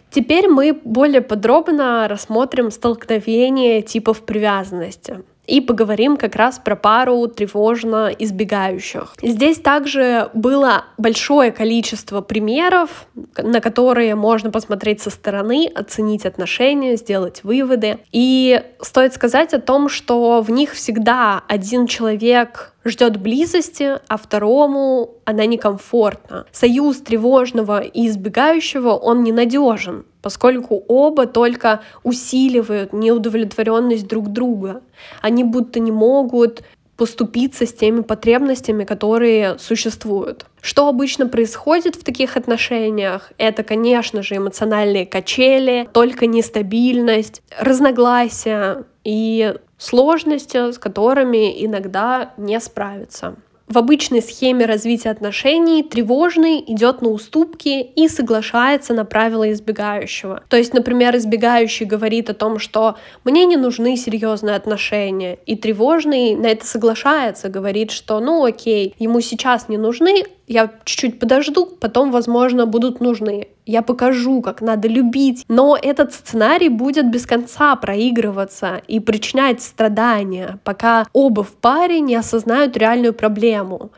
Теперь 0.09 0.47
мы 0.47 0.73
более 0.73 1.21
подробно 1.21 2.07
рассмотрим 2.07 2.69
столкновение 2.69 3.81
типов 3.81 4.21
привязанности 4.21 5.23
и 5.45 5.61
поговорим 5.61 6.17
как 6.17 6.35
раз 6.35 6.59
про 6.59 6.75
пару 6.75 7.27
тревожно 7.27 8.11
избегающих. 8.17 9.15
Здесь 9.21 9.59
также 9.59 10.29
было 10.33 10.85
большое 10.97 11.51
количество 11.51 12.21
примеров, 12.21 13.07
на 13.37 13.59
которые 13.59 14.15
можно 14.15 14.51
посмотреть 14.51 15.01
со 15.01 15.09
стороны, 15.09 15.69
оценить 15.73 16.25
отношения, 16.25 16.95
сделать 16.95 17.43
выводы. 17.43 17.99
И 18.11 18.61
стоит 18.81 19.13
сказать 19.13 19.53
о 19.53 19.59
том, 19.59 19.89
что 19.89 20.41
в 20.41 20.49
них 20.49 20.73
всегда 20.73 21.43
один 21.47 21.87
человек 21.87 22.72
ждет 22.85 23.17
близости, 23.17 23.99
а 24.07 24.17
второму 24.17 25.15
она 25.25 25.45
некомфортна. 25.45 26.45
Союз 26.51 26.97
тревожного 26.97 27.81
и 27.81 28.07
избегающего, 28.07 28.91
он 28.91 29.23
ненадежен, 29.23 30.05
поскольку 30.21 30.83
оба 30.87 31.25
только 31.25 31.81
усиливают 32.03 32.93
неудовлетворенность 32.93 34.07
друг 34.07 34.29
друга. 34.29 34.81
Они 35.21 35.43
будто 35.43 35.79
не 35.79 35.91
могут 35.91 36.63
поступиться 36.97 37.65
с 37.65 37.73
теми 37.73 38.01
потребностями, 38.01 38.83
которые 38.83 39.57
существуют. 39.57 40.45
Что 40.61 40.87
обычно 40.87 41.27
происходит 41.27 41.95
в 41.95 42.03
таких 42.03 42.37
отношениях? 42.37 43.31
Это, 43.37 43.63
конечно 43.63 44.21
же, 44.21 44.37
эмоциональные 44.37 45.05
качели, 45.05 45.89
только 45.91 46.27
нестабильность, 46.27 47.41
разногласия 47.59 48.85
и 49.03 49.55
сложности, 49.83 50.71
с 50.71 50.77
которыми 50.77 51.65
иногда 51.65 52.33
не 52.37 52.59
справиться. 52.59 53.35
В 53.67 53.77
обычной 53.77 54.21
схеме 54.21 54.65
развития 54.65 55.09
отношений 55.09 55.83
тревожный 55.83 56.63
идет 56.67 57.01
на 57.01 57.09
уступки 57.09 57.81
и 57.81 58.07
соглашается 58.07 58.93
на 58.93 59.03
правила 59.05 59.51
избегающего. 59.51 60.43
То 60.49 60.57
есть, 60.57 60.73
например, 60.73 61.15
избегающий 61.15 61.85
говорит 61.85 62.29
о 62.29 62.33
том, 62.33 62.59
что 62.59 62.97
мне 63.23 63.45
не 63.45 63.55
нужны 63.55 63.95
серьезные 63.95 64.55
отношения, 64.55 65.39
и 65.45 65.55
тревожный 65.55 66.35
на 66.35 66.47
это 66.47 66.67
соглашается, 66.67 67.49
говорит, 67.49 67.91
что 67.91 68.19
ну 68.19 68.43
окей, 68.43 68.93
ему 68.99 69.21
сейчас 69.21 69.69
не 69.69 69.77
нужны, 69.77 70.25
я 70.45 70.69
чуть-чуть 70.83 71.19
подожду, 71.19 71.65
потом, 71.65 72.11
возможно, 72.11 72.65
будут 72.65 72.99
нужны. 72.99 73.47
Я 73.65 73.81
покажу, 73.81 74.41
как 74.41 74.61
надо 74.61 74.87
любить. 74.87 75.45
Но 75.47 75.77
этот 75.81 76.13
сценарий 76.13 76.69
будет 76.69 77.09
без 77.09 77.25
конца 77.25 77.75
проигрываться 77.75 78.81
и 78.87 78.99
причинять 78.99 79.61
страдания, 79.61 80.59
пока 80.63 81.07
оба 81.13 81.43
в 81.43 81.53
паре 81.53 81.99
не 82.01 82.15
осознают 82.15 82.75
реальную 82.77 83.13
проблему. 83.13 83.91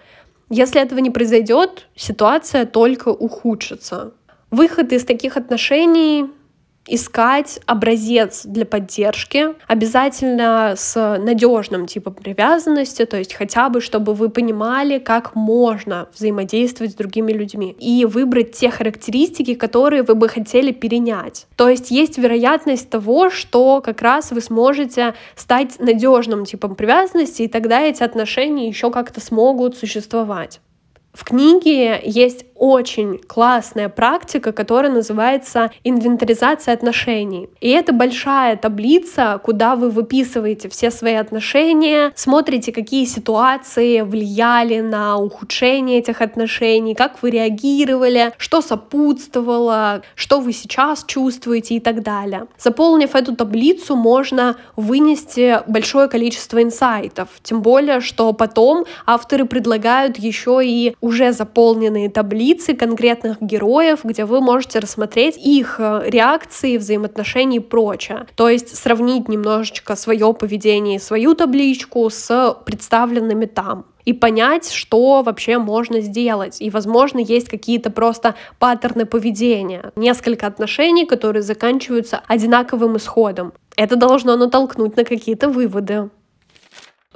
Если 0.49 0.79
этого 0.79 0.99
не 0.99 1.09
произойдет, 1.09 1.87
ситуация 1.95 2.65
только 2.65 3.09
ухудшится. 3.09 4.13
Выход 4.51 4.93
из 4.93 5.03
таких 5.03 5.37
отношений 5.37 6.27
искать 6.87 7.59
образец 7.65 8.45
для 8.45 8.65
поддержки, 8.65 9.47
обязательно 9.67 10.75
с 10.77 11.17
надежным 11.17 11.87
типом 11.87 12.13
привязанности, 12.13 13.05
то 13.05 13.17
есть 13.17 13.33
хотя 13.33 13.69
бы, 13.69 13.81
чтобы 13.81 14.13
вы 14.13 14.29
понимали, 14.29 14.99
как 14.99 15.35
можно 15.35 16.07
взаимодействовать 16.13 16.93
с 16.93 16.95
другими 16.95 17.31
людьми 17.31 17.75
и 17.79 18.05
выбрать 18.05 18.51
те 18.51 18.69
характеристики, 18.69 19.55
которые 19.55 20.03
вы 20.03 20.15
бы 20.15 20.29
хотели 20.29 20.71
перенять. 20.71 21.47
То 21.55 21.69
есть 21.69 21.89
есть 21.89 22.17
вероятность 22.17 22.89
того, 22.89 23.29
что 23.29 23.81
как 23.81 24.01
раз 24.01 24.31
вы 24.31 24.41
сможете 24.41 25.15
стать 25.35 25.79
надежным 25.79 26.45
типом 26.45 26.75
привязанности, 26.75 27.43
и 27.43 27.47
тогда 27.47 27.81
эти 27.81 28.03
отношения 28.03 28.67
еще 28.67 28.91
как-то 28.91 29.21
смогут 29.21 29.75
существовать. 29.77 30.59
В 31.15 31.23
книге 31.23 32.01
есть 32.03 32.45
очень 32.55 33.19
классная 33.19 33.89
практика, 33.89 34.51
которая 34.51 34.91
называется 34.91 35.71
инвентаризация 35.83 36.73
отношений. 36.73 37.49
И 37.59 37.69
это 37.69 37.93
большая 37.93 38.55
таблица, 38.55 39.39
куда 39.43 39.75
вы 39.75 39.89
выписываете 39.89 40.69
все 40.69 40.89
свои 40.89 41.15
отношения, 41.15 42.11
смотрите, 42.15 42.71
какие 42.71 43.05
ситуации 43.05 44.01
влияли 44.01 44.79
на 44.79 45.17
ухудшение 45.17 45.99
этих 45.99 46.21
отношений, 46.21 46.95
как 46.95 47.21
вы 47.21 47.31
реагировали, 47.31 48.33
что 48.37 48.61
сопутствовало, 48.61 50.01
что 50.15 50.39
вы 50.39 50.53
сейчас 50.53 51.03
чувствуете 51.05 51.75
и 51.75 51.79
так 51.79 52.03
далее. 52.03 52.47
Заполнив 52.57 53.13
эту 53.15 53.35
таблицу, 53.35 53.95
можно 53.95 54.55
вынести 54.75 55.59
большое 55.67 56.07
количество 56.07 56.63
инсайтов. 56.63 57.27
Тем 57.43 57.61
более, 57.61 57.99
что 57.99 58.31
потом 58.33 58.85
авторы 59.05 59.45
предлагают 59.45 60.17
еще 60.17 60.61
и 60.63 60.95
уже 61.01 61.33
заполненные 61.33 62.09
таблицы 62.09 62.44
таблицы 62.45 62.75
конкретных 62.75 63.41
героев, 63.41 64.01
где 64.03 64.25
вы 64.25 64.39
можете 64.39 64.79
рассмотреть 64.79 65.35
их 65.37 65.79
э, 65.79 66.03
реакции, 66.05 66.77
взаимоотношения 66.77 67.57
и 67.57 67.59
прочее. 67.59 68.27
То 68.35 68.49
есть 68.49 68.75
сравнить 68.75 69.27
немножечко 69.27 69.95
свое 69.95 70.31
поведение 70.33 70.97
и 70.97 70.99
свою 70.99 71.33
табличку 71.33 72.07
с 72.09 72.55
представленными 72.65 73.45
там 73.45 73.85
и 74.05 74.13
понять, 74.13 74.71
что 74.71 75.23
вообще 75.23 75.57
можно 75.57 76.01
сделать. 76.01 76.61
И, 76.61 76.69
возможно, 76.69 77.17
есть 77.17 77.49
какие-то 77.49 77.89
просто 77.89 78.35
паттерны 78.59 79.07
поведения, 79.07 79.91
несколько 79.95 80.45
отношений, 80.45 81.07
которые 81.07 81.41
заканчиваются 81.41 82.21
одинаковым 82.27 82.97
исходом. 82.97 83.53
Это 83.75 83.95
должно 83.95 84.37
натолкнуть 84.37 84.95
на 84.97 85.03
какие-то 85.03 85.49
выводы. 85.49 86.09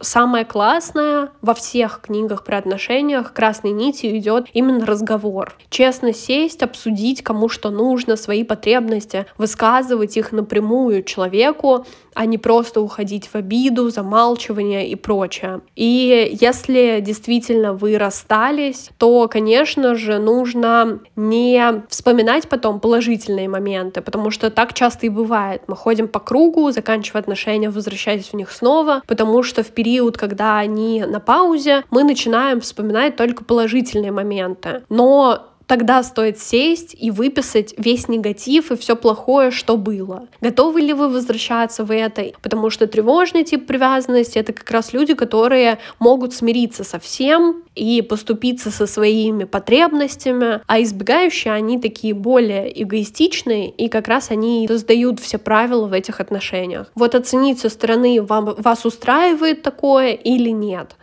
Самое 0.02 0.46
классное 0.46 1.32
во 1.42 1.54
всех 1.54 2.02
книгах 2.02 2.44
про 2.44 2.58
отношениях 2.58 3.34
красной 3.34 3.72
нитью 3.72 4.18
идет 4.18 4.48
именно 4.54 4.86
разговор. 4.86 5.56
Честно 5.70 6.14
сесть, 6.14 6.64
обсудить, 6.64 7.22
кому 7.22 7.50
что 7.50 7.70
нужно, 7.70 8.16
свои 8.16 8.44
потребности, 8.44 9.26
высказывать 9.38 10.16
их 10.16 10.32
напрямую 10.32 11.04
человеку, 11.04 11.86
а 12.14 12.26
не 12.26 12.38
просто 12.38 12.82
уходить 12.82 13.28
в 13.28 13.36
обиду, 13.36 13.90
замалчивание 13.90 14.90
и 14.90 14.96
прочее. 14.96 15.62
И 15.76 16.38
если 16.40 17.00
действительно 17.02 17.74
вы 17.74 17.98
расстались, 17.98 18.90
то, 18.98 19.28
конечно 19.28 19.96
же, 19.96 20.20
нужно 20.20 21.00
не 21.16 21.84
вспоминать 21.88 22.50
потом 22.50 22.80
положительные 22.80 23.48
моменты, 23.48 24.02
потому 24.02 24.32
что 24.32 24.50
так 24.50 24.74
часто 24.74 25.06
и 25.06 25.10
бывает. 25.10 25.64
Мы 25.68 25.76
ходим 25.76 26.08
по 26.08 26.20
кругу, 26.20 26.72
заканчивая 26.72 27.22
отношения, 27.22 27.70
возвращаясь 27.70 28.28
в 28.28 28.34
них 28.34 28.52
снова, 28.52 29.02
потому 29.08 29.44
что 29.44 29.64
в 29.64 29.68
период, 29.90 30.18
когда 30.18 30.60
они 30.60 31.04
на 31.04 31.20
паузе, 31.20 31.84
мы 31.90 32.04
начинаем 32.04 32.62
вспоминать 32.62 33.16
только 33.16 33.44
положительные 33.44 34.12
моменты. 34.12 34.84
Но 34.90 35.48
тогда 35.70 36.02
стоит 36.02 36.40
сесть 36.40 36.96
и 37.00 37.12
выписать 37.12 37.76
весь 37.78 38.08
негатив 38.08 38.72
и 38.72 38.76
все 38.76 38.96
плохое, 38.96 39.52
что 39.52 39.78
было. 39.78 40.28
Готовы 40.42 40.82
ли 40.82 40.94
вы 40.94 41.10
возвращаться 41.10 41.84
в 41.84 41.94
это? 41.94 42.32
Потому 42.42 42.72
что 42.72 42.88
тревожный 42.88 43.44
тип 43.44 43.68
привязанности— 43.68 44.38
это 44.40 44.52
как 44.52 44.72
раз 44.72 44.94
люди, 44.94 45.14
которые 45.14 45.78
могут 46.00 46.34
смириться 46.34 46.84
со 46.84 46.98
всем 46.98 47.62
и 47.76 48.02
поступиться 48.02 48.72
со 48.72 48.88
своими 48.88 49.44
потребностями, 49.44 50.62
а 50.66 50.82
избегающие, 50.82 51.54
они 51.54 51.80
такие 51.80 52.16
более 52.16 52.82
эгоистичные, 52.82 53.70
и 53.70 53.90
как 53.90 54.08
раз 54.08 54.32
они 54.32 54.66
создают 54.68 55.20
все 55.20 55.38
правила 55.38 55.86
в 55.86 55.94
этих 55.94 56.20
отношениях. 56.20 56.92
Вот 56.96 57.14
оценить 57.14 57.60
со 57.60 57.70
стороны, 57.70 58.24
вам, 58.24 58.56
вас 58.58 58.86
устраивает 58.86 59.62
такое 59.62 60.14
или 60.14 60.50
нет. 60.50 60.96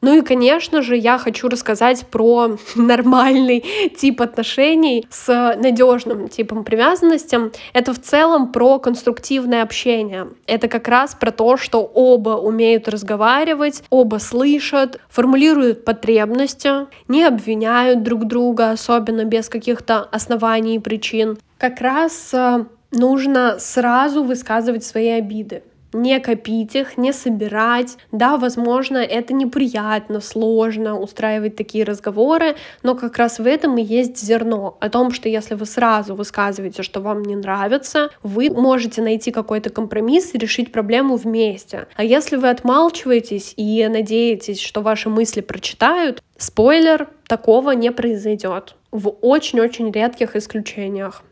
Ну 0.00 0.16
и, 0.16 0.22
конечно 0.22 0.82
же, 0.82 0.96
я 0.96 1.18
хочу 1.18 1.48
рассказать 1.48 2.06
про 2.06 2.56
нормальный 2.76 3.64
тип 3.96 4.22
отношений 4.22 5.06
с 5.10 5.56
надежным 5.56 6.28
типом 6.28 6.64
привязанности. 6.64 7.38
Это 7.72 7.92
в 7.92 8.00
целом 8.00 8.52
про 8.52 8.78
конструктивное 8.78 9.62
общение. 9.62 10.28
Это 10.46 10.68
как 10.68 10.86
раз 10.88 11.14
про 11.14 11.32
то, 11.32 11.56
что 11.56 11.82
оба 11.82 12.30
умеют 12.30 12.88
разговаривать, 12.88 13.82
оба 13.90 14.18
слышат, 14.18 15.00
формулируют 15.08 15.84
потребности, 15.84 16.86
не 17.08 17.24
обвиняют 17.24 18.02
друг 18.02 18.26
друга, 18.26 18.70
особенно 18.70 19.24
без 19.24 19.48
каких-то 19.48 20.02
оснований 20.02 20.76
и 20.76 20.78
причин. 20.78 21.38
Как 21.58 21.80
раз 21.80 22.32
э, 22.32 22.64
нужно 22.92 23.58
сразу 23.58 24.22
высказывать 24.22 24.84
свои 24.84 25.08
обиды 25.08 25.62
не 25.92 26.20
копить 26.20 26.74
их, 26.74 26.98
не 26.98 27.12
собирать. 27.12 27.96
Да, 28.12 28.36
возможно, 28.36 28.98
это 28.98 29.32
неприятно, 29.34 30.20
сложно 30.20 30.98
устраивать 30.98 31.56
такие 31.56 31.84
разговоры, 31.84 32.56
но 32.82 32.94
как 32.94 33.16
раз 33.16 33.38
в 33.38 33.46
этом 33.46 33.78
и 33.78 33.82
есть 33.82 34.18
зерно. 34.18 34.76
О 34.80 34.88
том, 34.90 35.10
что 35.12 35.28
если 35.28 35.54
вы 35.54 35.66
сразу 35.66 36.14
высказываете, 36.14 36.82
что 36.82 37.00
вам 37.00 37.22
не 37.22 37.36
нравится, 37.36 38.10
вы 38.22 38.50
можете 38.50 39.02
найти 39.02 39.30
какой-то 39.30 39.70
компромисс 39.70 40.34
и 40.34 40.38
решить 40.38 40.72
проблему 40.72 41.16
вместе. 41.16 41.86
А 41.96 42.04
если 42.04 42.36
вы 42.36 42.48
отмалчиваетесь 42.50 43.54
и 43.56 43.86
надеетесь, 43.88 44.60
что 44.60 44.82
ваши 44.82 45.08
мысли 45.08 45.40
прочитают, 45.40 46.22
спойлер, 46.36 47.08
такого 47.26 47.72
не 47.72 47.92
произойдет. 47.92 48.74
В 48.90 49.08
очень-очень 49.20 49.90
редких 49.90 50.34
исключениях. 50.36 51.22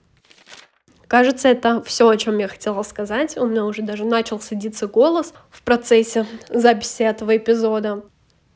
Кажется, 1.08 1.48
это 1.48 1.82
все, 1.82 2.08
о 2.08 2.16
чем 2.16 2.38
я 2.38 2.48
хотела 2.48 2.82
сказать. 2.82 3.36
У 3.36 3.46
меня 3.46 3.64
уже 3.64 3.82
даже 3.82 4.04
начал 4.04 4.40
садиться 4.40 4.86
голос 4.86 5.32
в 5.50 5.62
процессе 5.62 6.26
записи 6.50 7.02
этого 7.02 7.36
эпизода. 7.36 8.02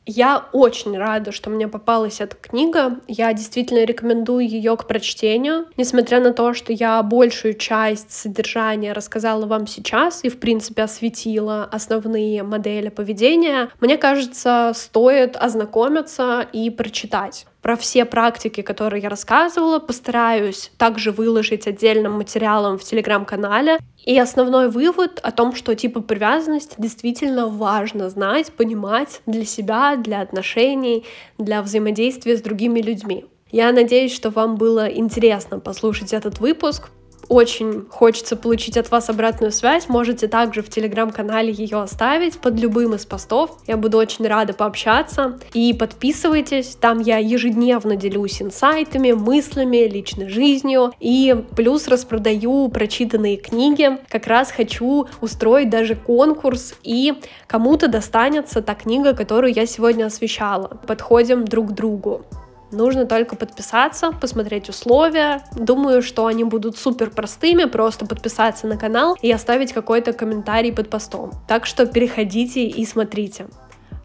Я 0.05 0.45
очень 0.51 0.97
рада, 0.97 1.31
что 1.31 1.51
мне 1.51 1.67
попалась 1.67 2.21
эта 2.21 2.35
книга. 2.35 2.99
Я 3.07 3.31
действительно 3.33 3.85
рекомендую 3.85 4.47
ее 4.47 4.75
к 4.75 4.87
прочтению. 4.87 5.67
Несмотря 5.77 6.19
на 6.19 6.33
то, 6.33 6.53
что 6.53 6.73
я 6.73 7.01
большую 7.03 7.53
часть 7.53 8.11
содержания 8.11 8.93
рассказала 8.93 9.45
вам 9.45 9.67
сейчас 9.67 10.23
и, 10.23 10.29
в 10.29 10.39
принципе, 10.39 10.81
осветила 10.83 11.65
основные 11.65 12.41
модели 12.41 12.89
поведения, 12.89 13.69
мне 13.79 13.97
кажется, 13.97 14.71
стоит 14.75 15.37
ознакомиться 15.37 16.47
и 16.51 16.71
прочитать. 16.71 17.45
Про 17.61 17.75
все 17.75 18.05
практики, 18.05 18.61
которые 18.61 19.03
я 19.03 19.09
рассказывала, 19.09 19.77
постараюсь 19.77 20.71
также 20.77 21.11
выложить 21.11 21.67
отдельным 21.67 22.13
материалом 22.13 22.79
в 22.79 22.83
телеграм-канале. 22.83 23.77
И 24.03 24.17
основной 24.17 24.69
вывод 24.69 25.19
о 25.21 25.31
том, 25.31 25.53
что 25.53 25.75
типы 25.75 26.01
привязанности 26.01 26.73
действительно 26.79 27.47
важно 27.47 28.09
знать, 28.09 28.51
понимать 28.53 29.21
для 29.27 29.45
себя, 29.45 29.95
для 29.95 30.21
отношений, 30.21 31.05
для 31.37 31.61
взаимодействия 31.61 32.35
с 32.35 32.41
другими 32.41 32.81
людьми. 32.81 33.25
Я 33.51 33.71
надеюсь, 33.71 34.15
что 34.15 34.31
вам 34.31 34.55
было 34.55 34.87
интересно 34.87 35.59
послушать 35.59 36.13
этот 36.13 36.39
выпуск. 36.39 36.89
Очень 37.31 37.85
хочется 37.89 38.35
получить 38.35 38.75
от 38.75 38.91
вас 38.91 39.09
обратную 39.09 39.53
связь, 39.53 39.87
можете 39.87 40.27
также 40.27 40.61
в 40.61 40.69
телеграм-канале 40.69 41.53
ее 41.53 41.81
оставить 41.81 42.37
под 42.37 42.59
любым 42.59 42.93
из 42.93 43.05
постов. 43.05 43.57
Я 43.67 43.77
буду 43.77 43.97
очень 43.97 44.27
рада 44.27 44.51
пообщаться. 44.53 45.39
И 45.53 45.73
подписывайтесь, 45.73 46.75
там 46.75 46.99
я 46.99 47.19
ежедневно 47.19 47.95
делюсь 47.95 48.41
инсайтами, 48.41 49.13
мыслями, 49.13 49.87
личной 49.87 50.27
жизнью. 50.27 50.91
И 50.99 51.33
плюс 51.55 51.87
распродаю 51.87 52.67
прочитанные 52.67 53.37
книги. 53.37 53.97
Как 54.09 54.27
раз 54.27 54.51
хочу 54.51 55.07
устроить 55.21 55.69
даже 55.69 55.95
конкурс, 55.95 56.75
и 56.83 57.13
кому-то 57.47 57.87
достанется 57.87 58.61
та 58.61 58.75
книга, 58.75 59.13
которую 59.13 59.53
я 59.53 59.65
сегодня 59.65 60.05
освещала. 60.05 60.79
Подходим 60.85 61.45
друг 61.45 61.69
к 61.69 61.71
другу. 61.71 62.25
Нужно 62.71 63.05
только 63.05 63.35
подписаться, 63.35 64.11
посмотреть 64.11 64.69
условия. 64.69 65.43
Думаю, 65.55 66.01
что 66.01 66.25
они 66.25 66.43
будут 66.43 66.77
супер 66.77 67.09
простыми, 67.09 67.65
просто 67.65 68.05
подписаться 68.05 68.67
на 68.67 68.77
канал 68.77 69.17
и 69.21 69.31
оставить 69.31 69.73
какой-то 69.73 70.13
комментарий 70.13 70.71
под 70.71 70.89
постом. 70.89 71.31
Так 71.47 71.65
что 71.65 71.85
переходите 71.85 72.65
и 72.65 72.85
смотрите. 72.85 73.47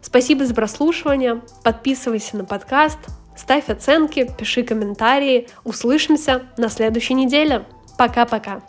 Спасибо 0.01 0.45
за 0.45 0.53
прослушивание, 0.53 1.41
подписывайся 1.63 2.37
на 2.37 2.45
подкаст, 2.45 2.99
ставь 3.35 3.69
оценки, 3.69 4.31
пиши 4.37 4.63
комментарии. 4.63 5.47
Услышимся 5.63 6.43
на 6.57 6.69
следующей 6.69 7.13
неделе. 7.13 7.65
Пока-пока. 7.97 8.61